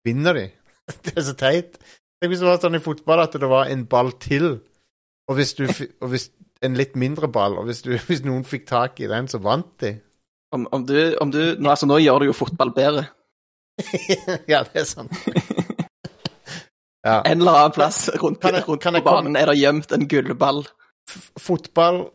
[0.05, 0.49] vinner de.
[1.05, 1.79] det er så teit.
[2.19, 4.59] Tenk hvis det var sånn i fotball at det var en ball til,
[5.29, 5.65] og hvis, du,
[6.01, 6.29] og hvis
[6.61, 9.71] en litt mindre ball, og hvis, du, hvis noen fikk tak i den, så vant
[9.81, 9.95] de.
[10.51, 13.05] Om, om du, om du nå, altså, nå gjør du jo fotball bedre.
[14.51, 15.11] ja, det er sant.
[17.07, 17.21] ja.
[17.25, 20.07] En eller annen plass rundt, Kan jeg- rundt kan på banen er det gjemt en
[20.07, 20.65] gullball.
[21.09, 22.09] F- Fotball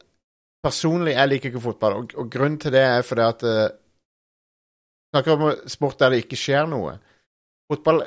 [0.64, 3.66] Personlig, jeg liker ikke fotball, og, og grunnen til det er fordi at uh,
[5.12, 6.94] Snakker om sport der det ikke skjer noe.
[7.68, 8.00] Fotball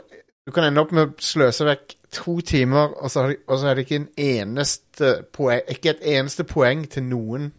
[0.48, 3.76] Du kan ende opp med å sløse vekk to timer, og så, og så er
[3.78, 7.50] det ikke en eneste poeng Ikke et eneste poeng til noen.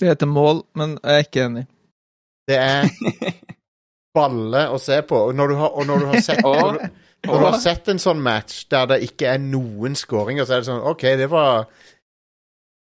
[0.00, 1.66] Det heter mål, men jeg er ikke enig.
[2.48, 2.88] Det er
[4.16, 5.20] balle å se på.
[5.28, 6.88] Og når du har, og når du har sett når du,
[7.26, 10.64] når du har sett en sånn match der det ikke er noen skåringer, så er
[10.64, 11.66] det sånn OK, det var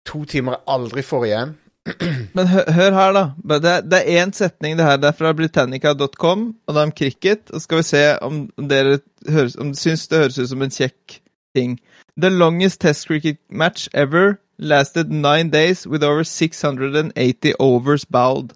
[0.07, 1.53] to timer jeg aldri får igjen.
[2.35, 3.23] Men hør, hør her, da.
[3.59, 4.99] Det, det er én setning, det her.
[5.01, 7.51] Det er fra Britannica.com, og det er om cricket.
[7.51, 8.39] Og så skal vi se om
[8.71, 8.99] dere
[9.29, 11.19] høres, om syns det høres ut som en kjekk
[11.55, 11.77] ting.
[12.15, 18.53] The longest test cricket match ever lasted nine days with over 680 overs bowled.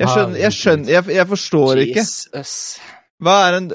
[0.00, 2.00] Jeg skjønner, jeg, skjønner jeg, jeg forstår ikke.
[2.00, 2.54] Jesus.
[3.20, 3.66] Hva er en,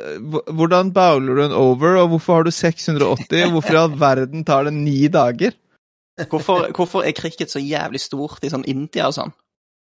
[0.58, 3.44] hvordan bowler du en over, og hvorfor har du 680?
[3.46, 5.54] Og hvorfor i all verden tar det ni dager?
[6.32, 9.36] Hvorfor, hvorfor er cricket så jævlig stort i sånn India og sånn?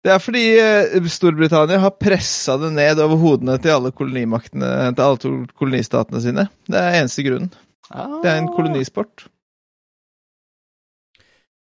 [0.06, 5.06] Det er fordi eh, Storbritannia har pressa det ned over hodene til alle kolonimaktene, til
[5.06, 6.46] alle kolonistatene sine.
[6.68, 7.50] Det er eneste grunnen.
[7.90, 9.26] Det er en kolonisport.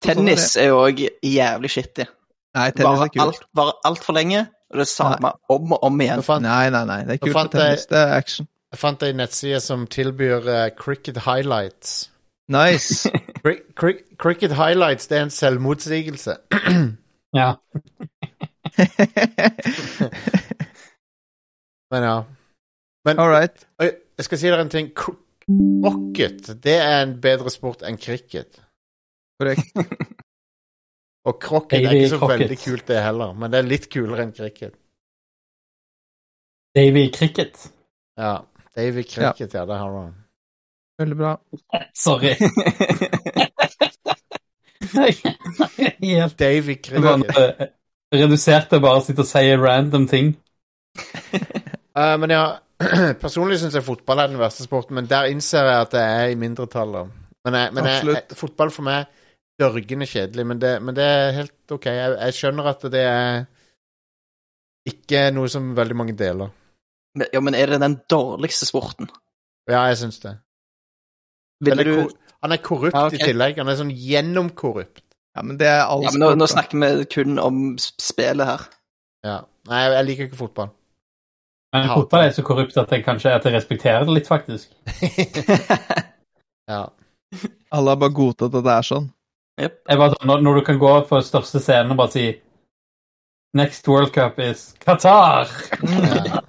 [0.03, 2.09] Tennis er jo òg jævlig shitty.
[2.55, 3.21] Nei, tennis er kult.
[3.25, 6.23] alt, bare altfor lenge, og det samme om og om igjen.
[6.23, 7.01] fant, Nei, nei, nei.
[7.07, 7.85] Det er kult med tennis.
[7.91, 8.47] Det er action.
[8.71, 12.09] jeg fant ei nettside som tilbyr uh, cricket highlights.
[12.51, 13.09] Nice.
[13.45, 16.35] Cri cri cricket highlights, det er en selvmotsigelse.
[17.35, 17.53] Ja.
[21.91, 22.23] Men ja.
[23.05, 23.67] Men All right.
[23.81, 24.91] Jeg skal si dere en ting.
[25.85, 28.61] Rocket, det er en bedre sport enn cricket.
[29.39, 29.75] Korrekt.
[31.25, 32.39] Og crocket er ikke så Crockett.
[32.39, 33.33] veldig kult, det heller.
[33.33, 34.75] Men det er litt kulere enn cricket.
[36.75, 37.71] Davy Cricket.
[38.19, 38.35] Ja.
[38.75, 40.13] Davy Cricket, ja, det har du.
[40.99, 41.31] Veldig bra.
[41.95, 42.35] Sorry.
[46.03, 47.71] Helt Davy Cricket.
[48.13, 50.35] Redusert til bare å sitte og si random ting.
[51.97, 52.45] uh, men ja,
[53.23, 56.33] personlig syns jeg fotball er den verste sporten, men der innser jeg at det er
[56.33, 57.11] i mindretallet.
[57.45, 59.05] Men, jeg, men jeg, jeg, fotball for meg
[59.61, 61.85] dørgende kjedelig, men det, men det er helt OK.
[61.85, 63.45] Jeg, jeg skjønner at det er
[64.89, 66.51] ikke noe som veldig mange deler.
[67.15, 69.09] Men- Ja, men er det den dårligste sporten?
[69.69, 70.37] Ja, jeg syns det.
[71.63, 72.09] Vil du
[72.43, 73.17] han er korrupt Ja, okay.
[73.17, 73.57] i tillegg.
[73.57, 75.01] Han er sånn gjennomkorrupt.
[75.35, 78.61] Ja, men det er all Ja, men nå, nå snakker vi kun om spillet her.
[79.25, 79.37] Ja.
[79.67, 80.69] Nei, jeg, jeg liker ikke fotball.
[81.73, 84.69] Men Jeg fotball er så korrupt at jeg kanskje at jeg respekterer det litt, faktisk.
[86.71, 86.83] ja.
[87.75, 89.09] Alle har bare godtatt at det er sånn.
[89.57, 92.25] Bare, sånn, når, når du kan gå på største scenen og bare si
[93.55, 95.47] Next World Cup is Qatar!
[95.81, 96.41] ja.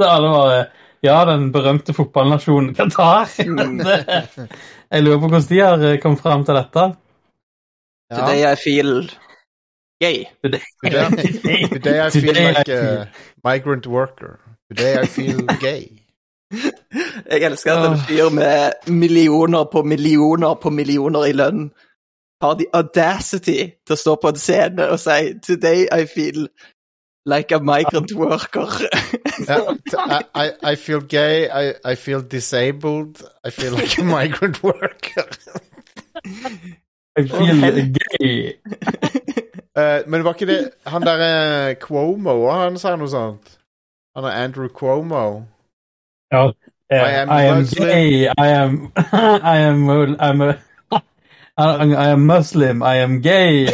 [0.00, 0.60] Så alle bare
[1.04, 3.28] Ja, den berømte fotballnasjonen Qatar!
[3.44, 3.78] Mm.
[3.84, 4.48] Det-
[4.92, 6.86] jeg lurer på hvordan de har eh, kommet fram til dette.
[8.10, 9.10] Today I feel
[10.02, 10.24] gay.
[10.42, 13.06] Today, today I feel Today I like a
[13.44, 14.40] migrant worker.
[14.72, 15.84] Today I feel gay.
[17.30, 21.68] Jeg elsker at en fyr med millioner på millioner på millioner i lønn
[22.40, 26.48] har the audacity til å stå på en scene og si 'Today I feel
[27.26, 28.88] like a migrant worker'.
[29.48, 35.28] I, I, I feel gay, I, I feel disabled, I feel like a migrant worker.
[37.16, 38.54] I feel gay.
[39.76, 43.58] uh, men var ikke det han derre Cuomo han sa noe sånt?
[44.16, 45.42] Han er Andrew Cuomo.
[46.32, 46.50] Ja.
[46.92, 48.26] Uh, I am I am gay.
[48.38, 48.92] I am.
[48.96, 49.88] I am.
[50.18, 50.58] I'm a.
[51.60, 52.82] I I am Muslim.
[52.82, 53.68] I am gay.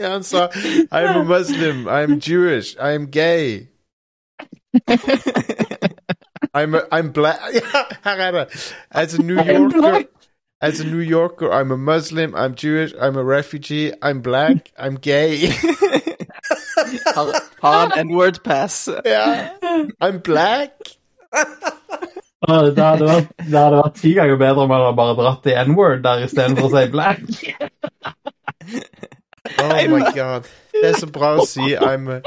[0.00, 0.48] Ja, han sa
[0.90, 3.68] I am a Muslim, I am Jewish, I am gay.
[6.54, 7.38] I'm, a, I'm black.
[7.52, 8.74] Ja, her det.
[8.90, 10.08] As a New Yorker
[10.62, 14.96] As a New Yorker, I'm a Muslim, I'm Jewish, I'm a refugee, I'm black, I'm
[14.96, 15.46] gay.
[17.14, 18.88] har, har en N-word pass.
[19.04, 19.50] Yeah,
[20.00, 20.72] I'm black.
[22.40, 25.56] Det hadde, vært, det hadde vært ti ganger bedre om han hadde bare dratt i
[25.60, 27.20] N-word der istedenfor å si black.
[29.58, 30.42] Oh my god.
[30.72, 32.20] Det er så bra å si I'm a,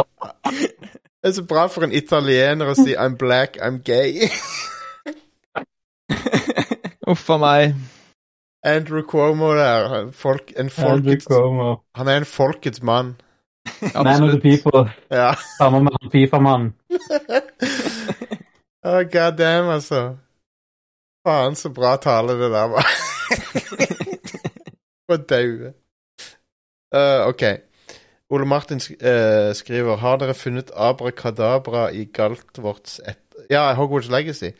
[1.21, 4.27] Det er så bra for en italiener å si I'm black, I'm gay.
[7.13, 7.75] Uff a meg.
[8.65, 10.09] Andrew Cuomo der.
[10.11, 11.77] Folk, en folkets, Cuomo.
[11.95, 13.15] han er en folkets mann.
[13.93, 14.89] Man of the people.
[15.11, 15.35] Ja.
[15.57, 16.73] Sammen med han Fifa-mannen.
[18.85, 20.17] Oh, God damn, altså.
[21.27, 22.87] Faen, så bra tale det der var.
[25.07, 25.73] For daue.
[26.95, 27.43] Uh, OK.
[28.29, 33.19] Ole Martin sk uh, skriver Har dere funnet Abrakadabra i Galtvorts et...
[33.49, 34.51] Ja, Hogwarts Legacy.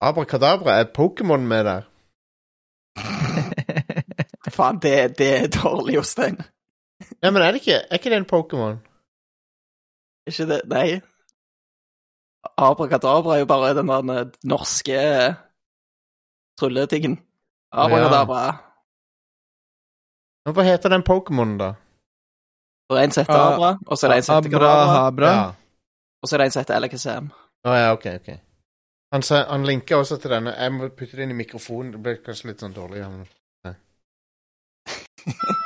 [0.00, 1.82] Abrakadabra, er Pokémon med der?
[4.56, 6.38] Faen, det, det er dårlig, Jostein.
[7.22, 8.78] Ja, men er det ikke Er ikke det en Pokémon?
[10.26, 10.60] Ikke det?
[10.64, 11.00] Nei.
[12.56, 14.98] Abrakadabra er jo bare den der eh, norske
[16.60, 17.18] trylletingen.
[17.72, 18.42] Abrakadabra.
[20.46, 20.52] Ja.
[20.52, 21.70] Hva heter den Pokémonen, da?
[22.90, 25.46] Det er en som heter Abra, og så er det en som heter Kadabra, Ja.
[26.22, 27.30] og så er det en som heter Alakazam.
[27.64, 28.28] Å ja, ok, ok.
[29.14, 30.52] Han, sa, han linker også til denne.
[30.58, 31.92] Jeg må putte det inn i mikrofonen.
[31.94, 32.98] Det blir kanskje litt sånn dårlig.
[33.00, 33.26] ja, men-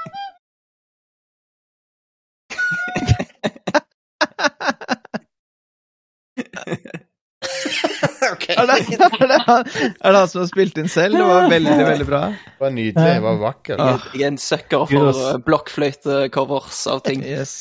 [6.69, 7.05] Nei.
[8.33, 8.45] ok.
[8.51, 11.19] Er det, er, det, han- er det han som har spilt inn selv?
[11.19, 12.23] Det var veldig, veldig bra.
[12.35, 13.09] Det var nydelig.
[13.09, 13.81] Det var vakkert.
[13.81, 13.91] Ah.
[13.91, 17.23] Jeg, jeg er en sucker for uh, blokkfløytecovers av ting.
[17.27, 17.55] Yes.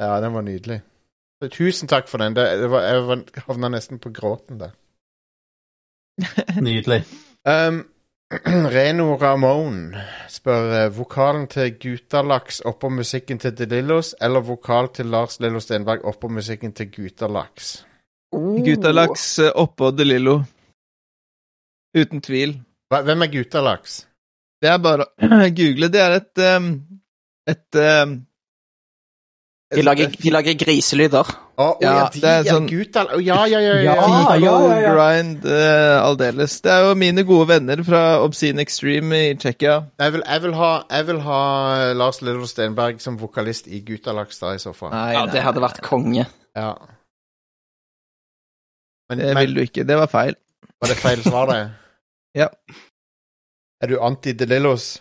[0.00, 0.80] Ja, den var nydelig.
[1.52, 2.36] Tusen takk for den.
[2.36, 4.72] Det, det var, jeg var, havna nesten på gråten der.
[6.62, 7.02] Nydelig.
[7.44, 7.82] Um,
[8.74, 9.80] Reno Ramon
[10.32, 15.60] spør eh, vokalen til Gutalaks oppå musikken til De Lillos, eller vokal til Lars Lillo
[15.60, 17.74] Stenberg oppå musikken til Gutalaks?
[18.64, 20.40] Gutalaks eh, oppå De Lillo.
[21.94, 22.56] Uten tvil.
[22.90, 24.00] Hva, hvem er Gutalaks?
[24.62, 25.90] Det er bare å google.
[25.92, 26.70] Det er et um,
[27.50, 28.14] et um,
[29.74, 31.30] De lager, de lager griselyder.
[31.54, 33.10] Å, å, ja, Ja, de det er er sånn- Gutal...
[33.14, 33.74] Å, ja, ja, ja.
[33.84, 34.56] ja, Ja, ja.
[34.82, 34.94] ja.
[34.96, 36.56] Grind uh, aldeles.
[36.64, 39.76] Det er jo mine gode venner fra Obscene Extreme i Tsjekkia.
[40.02, 41.40] Jeg, jeg, ha, jeg vil ha
[41.98, 44.90] Lars Lillo Stenberg som vokalist i Gutalaks, da, i så fall.
[44.94, 46.26] Nei, Ja, nei, det hadde vært konge.
[46.58, 46.72] Ja.
[49.14, 49.86] Men, det men vil du ikke.
[49.86, 50.36] Det var feil.
[50.82, 51.62] var det feil svar, det?
[52.42, 52.48] Ja.
[53.82, 54.96] Er du anti De Lillos?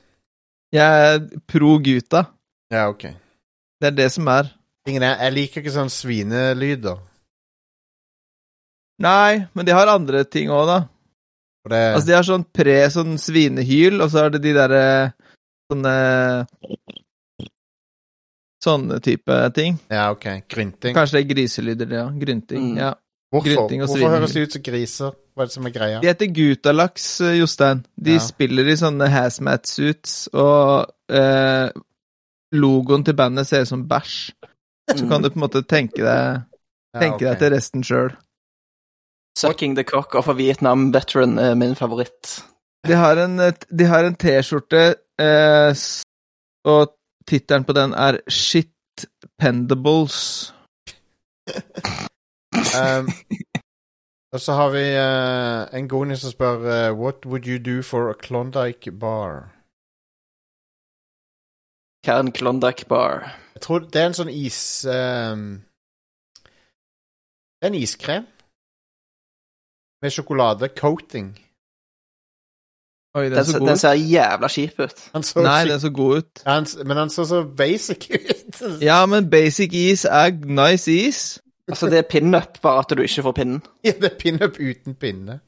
[0.73, 2.27] Jeg er pro Guta.
[2.73, 3.07] Ja, OK.
[3.81, 4.51] Det er det som er.
[4.89, 6.99] Ingen er, jeg liker ikke sånn svinelyder.
[9.01, 10.79] Nei, men de har andre ting òg, da.
[11.69, 14.85] Det Altså, de har sånn pre sånn svinehyl, og så er det de derre
[15.71, 15.95] sånne
[18.63, 19.75] Sånne type ting.
[19.91, 20.23] Ja, OK.
[20.47, 20.93] Grynting.
[20.95, 22.03] Kanskje det er griselyder, ja.
[22.15, 22.69] Grynting.
[22.69, 22.77] Mm.
[22.79, 22.91] Ja.
[23.33, 25.13] Hvorfor, Hvorfor høres det ut som griser?
[25.33, 25.99] Hva er det som er greia?
[26.03, 27.79] De heter Gutalaks, eh, Jostein.
[27.97, 28.19] De Ja.
[28.21, 31.69] spiller i sånne hazmat-suits, og eh,
[32.53, 34.33] logoen til bandet ser ut som bæsj.
[34.93, 36.43] Så kan du på en måte tenke deg,
[36.93, 37.25] Ja, okay.
[37.25, 38.13] deg til resten sjøl.
[39.35, 42.43] Sucking the cock of a Vietnam veteran er min favoritt.
[42.85, 45.73] De har en, de har en T-skjorte, eh,
[46.65, 46.93] og
[47.25, 48.69] tittelen på den er Shit
[49.39, 50.53] Pendables.
[52.53, 53.09] Um,
[54.33, 58.09] og så har vi uh, en goni som spør uh, What would you do for
[58.09, 59.49] a Klondyke bar?
[62.03, 63.29] Hva er en Klondike bar?
[63.55, 64.85] Jeg tror det er en sånn is...
[64.89, 65.63] Um,
[67.63, 68.25] en iskrem.
[70.03, 70.67] Med sjokolade.
[70.75, 71.31] Coating.
[73.15, 75.09] Oi, den Den, så den ser jævla kjip ut.
[75.13, 76.41] Han så Nei, den så god ut.
[76.45, 78.81] han, men han så så basic ut.
[78.81, 81.39] Ja, men basic is er nice is.
[81.71, 83.61] Altså, det er pinup, bare at du ikke får pinnen.
[83.85, 85.39] Ja, det er pinup uten pinne.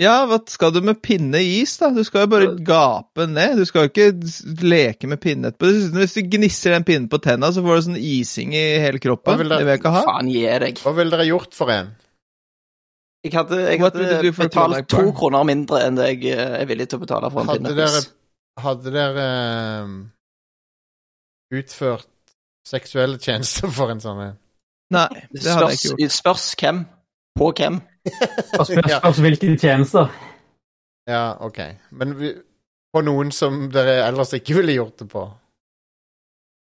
[0.00, 1.90] Ja, hva skal du med pinne i is, da?
[1.94, 3.58] Du skal jo bare gape ned.
[3.60, 5.68] Du skal jo ikke leke med pinne etterpå.
[5.98, 9.04] Hvis du gnisser den pinnen på tenna, så får du sånn ising i hele Hva
[9.04, 9.38] kroppen.
[9.42, 10.02] vil Det det- vil jeg ikke ha.
[10.08, 10.80] Faen, gi deg.
[10.82, 11.92] Hva ville dere gjort for en?
[13.22, 16.98] Jeg hadde, jeg hadde betalt to kroner mindre enn det jeg eh, er villig til
[16.98, 18.00] å betale for en Hadde dere,
[18.58, 19.26] hadde dere
[19.84, 20.10] ehm,
[21.54, 22.08] utført
[22.66, 24.38] seksuelle tjenester for en sånn en?
[24.92, 26.12] Nei, Det hadde jeg ikke gjort.
[26.18, 26.82] spørs hvem.
[27.38, 27.80] På hvem.
[28.58, 28.98] Og spørs, Ja.
[29.00, 30.08] spørs hvilke tjenester.
[31.08, 31.58] Ja, OK.
[31.90, 32.32] Men vi,
[32.94, 35.22] på noen som dere ellers ikke ville gjort det på?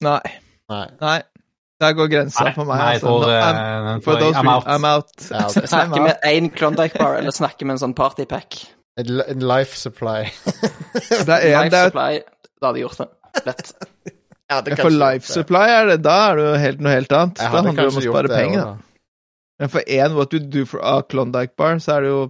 [0.04, 0.20] Nei.
[0.70, 0.86] Nei.
[1.00, 1.18] Nei.
[1.80, 2.80] Der går grensa for meg.
[2.80, 3.06] nei, altså.
[3.06, 4.66] for, No, eh, I'm, den for those I'm out.
[4.66, 5.12] I'm out.
[5.30, 5.56] Ja, ok.
[5.62, 8.58] I'm Snakke med én Klondyke bar, eller snakke med en sånn partypack.
[8.98, 10.24] En, en life supply.
[10.34, 12.18] Det er en, Life det er, Supply,
[12.58, 13.08] da hadde jeg gjort det.
[13.46, 13.72] Lett.
[14.50, 17.40] ja, det for life supply er det, da er det jo helt, noe helt annet.
[17.40, 18.60] Da handler det om å spare penger.
[18.62, 18.84] også, Da.
[19.58, 22.20] Men for én What You Do for a Klondike Bar, så er det jo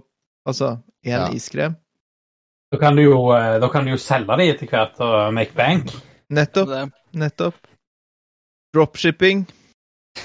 [0.49, 0.71] altså
[1.05, 1.27] én Ja.
[1.29, 1.75] iskrem.
[2.71, 5.53] Da kan du jo, eh, da kan du jo selge de etter hvert og make
[5.55, 5.93] bank.
[6.29, 6.91] Nettopp.
[7.13, 7.55] Nettopp.
[8.73, 9.47] Dropshipping.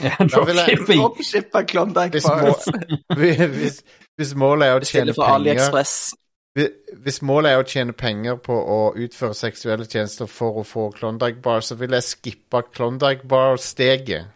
[0.02, 0.98] Ja, dropshipping.
[1.00, 2.68] Dropshippa Klondyke Hvis, bars.
[3.16, 3.82] hvis,
[4.18, 6.14] hvis målet er å tjene penger AliExpress.
[6.54, 11.40] Hvis- målet er å tjene penger på å utføre seksuelle tjenester for å få Klondike
[11.42, 14.26] Bar, så vil jeg skippe Klondike Bar-steget.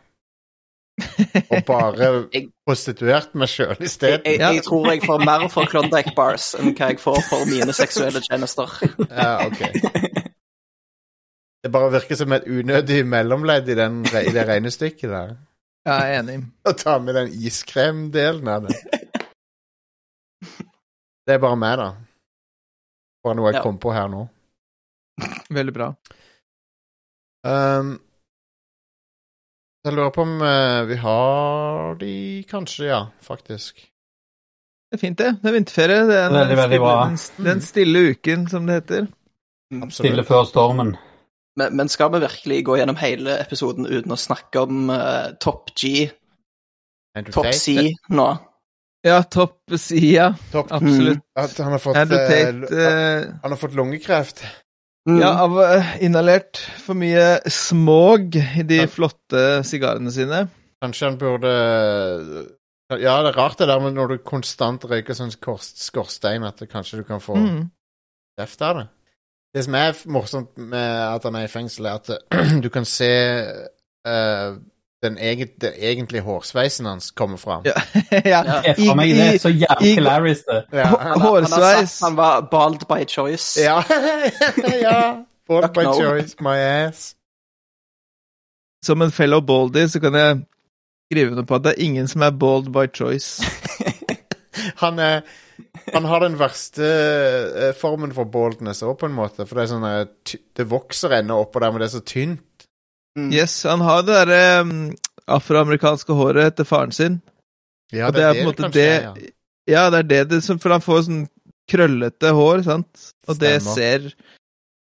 [1.50, 4.22] Og bare Jeg- prostituert meg sjøl i Jeg, stedet.
[4.26, 4.50] jeg, Ja.
[4.52, 8.20] jeg tror jeg får mer for Klondyke bars enn hva jeg får for mine seksuelle
[8.20, 8.66] tjenester.
[9.10, 9.60] Ja, ok.
[11.62, 15.36] Det bare virker som et unødig mellomledd i, den, i det regnestykket der.
[15.86, 16.36] Ja, Jeg er enig.
[16.66, 18.76] Å ta med den iskremdelen av det.
[21.28, 21.88] Det er bare meg, da.
[23.28, 23.62] Bare noe jeg Ja.
[23.66, 24.24] kom på her nå.
[25.52, 25.88] Veldig bra.
[27.44, 27.90] Um,
[29.86, 32.12] jeg lurer på om eh, vi har de
[32.50, 33.00] Kanskje, ja.
[33.24, 33.84] Faktisk.
[34.88, 35.34] Det er fint, det.
[35.42, 36.00] Det er vinterferie.
[36.08, 37.04] Det er den, Veldig, veldig stille, bra.
[37.04, 39.06] den, den stille uken, som det heter.
[39.92, 40.94] Stille før stormen.
[41.58, 45.72] Men, men skal vi virkelig gå gjennom hele episoden uten å snakke om uh, Top
[45.76, 46.06] G,
[47.34, 47.74] Top C
[48.14, 48.28] nå?
[49.08, 50.30] Ja, topp side.
[50.52, 50.70] Topp.
[50.76, 51.22] Absolutt.
[51.38, 54.42] At han har fått eh, Han har fått lungekreft.
[55.08, 55.20] Mm.
[55.22, 60.42] Ja, av eh, inhalert for mye smog i de han, flotte sigarene sine.
[60.84, 61.52] Kanskje han burde
[62.92, 67.00] Ja, det er rart det der med når du konstant røyker sånn skorstein, at kanskje
[67.02, 67.66] du kan få Mm.
[68.38, 68.86] kreft av det.
[69.54, 72.10] Det som er morsomt med at han er i fengsel, er at
[72.64, 73.08] du kan se
[74.06, 74.50] eh,
[75.02, 77.62] den, egen, den egentlige hårsveisen hans kommer fram.
[77.64, 77.72] Ja.
[78.10, 78.42] ja.
[78.64, 78.74] Ja.
[78.74, 80.64] Fra meg, det er så jævlig hilarious, det.
[80.72, 80.84] Ja.
[80.90, 81.90] Hå- Han, han Hårsveis.
[81.90, 83.60] sagt han var bald by choice.
[83.62, 83.82] ja.
[84.82, 85.24] ja.
[85.48, 85.94] Bald by no.
[85.94, 87.14] choice, my ass.
[88.84, 90.40] Som en fellow baldy så kan jeg
[91.10, 93.42] skrive under på at det er ingen som er bald by choice.
[94.82, 95.20] Han er
[95.94, 99.46] Han har den verste eh, formen for baldness òg, på en måte.
[99.46, 100.10] For det er sånn der,
[100.56, 102.42] Det vokser ennå oppå der, men det er så tynt.
[103.18, 103.32] Mm.
[103.34, 104.76] Yes, han har det derre um,
[105.38, 107.18] afroamerikanske håret etter faren sin.
[107.92, 109.12] Ja, det, det er på en måte det ja.
[109.68, 111.22] Ja, det er det det som For han får sånn
[111.68, 113.08] krøllete hår, sant?
[113.28, 113.74] Og det Stemmer.
[113.76, 114.10] ser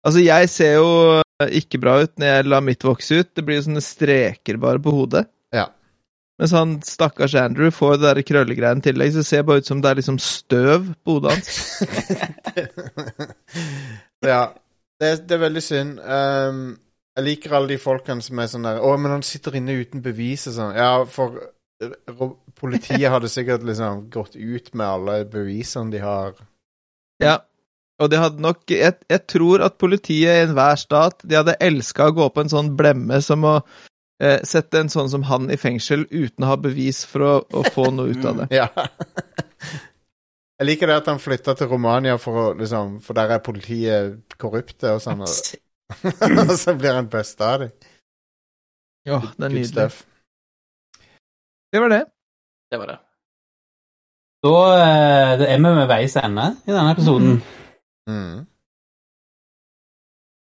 [0.05, 1.21] Altså, jeg ser jo
[1.59, 3.31] ikke bra ut når jeg lar mitt vokse ut.
[3.33, 5.23] Det blir jo sånne streker bare på hodet.
[5.55, 5.65] Ja.
[6.37, 9.69] Mens han stakkars Andrew får det der krøllegreiene i tillegg, så det ser bare ut
[9.71, 11.57] som det er liksom støv på hodet hans.
[14.33, 14.43] ja.
[15.01, 15.97] Det, det er veldig synd.
[16.05, 16.61] Um,
[17.15, 20.03] jeg liker alle de folkene som er sånn der Å, men han sitter inne uten
[20.03, 20.75] bevis og sånn.
[20.75, 21.39] Ja, for
[21.83, 22.23] eh,
[22.59, 26.35] politiet hadde sikkert liksom gått ut med alle bevisene de har.
[27.23, 27.39] Ja.
[28.03, 32.09] Og de hadde nok jeg, jeg tror at politiet i enhver stat De hadde elska
[32.09, 33.53] å gå på en sånn blemme som å
[34.19, 37.63] eh, sette en sånn som han i fengsel uten å ha bevis for å, å
[37.71, 38.49] få noe ut av det.
[38.59, 38.67] Ja.
[40.55, 44.35] Jeg liker det at han flytta til Romania for å liksom For der er politiet
[44.39, 45.23] korrupte og sånn.
[46.49, 47.89] Og, så blir han busta av deg.
[49.05, 49.69] Ja, det er Good nydelig.
[49.69, 50.05] stuff.
[51.73, 52.01] Det var det.
[52.71, 52.97] Det var det.
[54.45, 57.37] Da eh, det er vi ved veis ende i denne episoden.
[58.09, 58.45] Mm.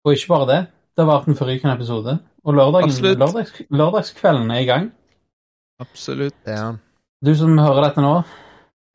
[0.06, 0.62] Og ikke bare det.
[0.96, 2.16] Det har vært en forrykende episode.
[2.46, 3.18] Og lørdagen, Absolutt.
[3.18, 4.90] lørdags, lørdagskvelden er i gang.
[5.80, 6.36] Absolutt.
[6.46, 6.78] Det er han.
[7.24, 8.14] Du som hører dette nå,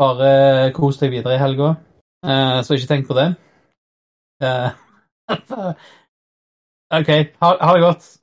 [0.02, 1.74] bare kos deg videre i helga.
[2.26, 3.28] Eh, så ikke tenk på det.
[4.42, 4.70] Eh,
[6.92, 7.32] OK.
[7.42, 8.18] Ha, ha.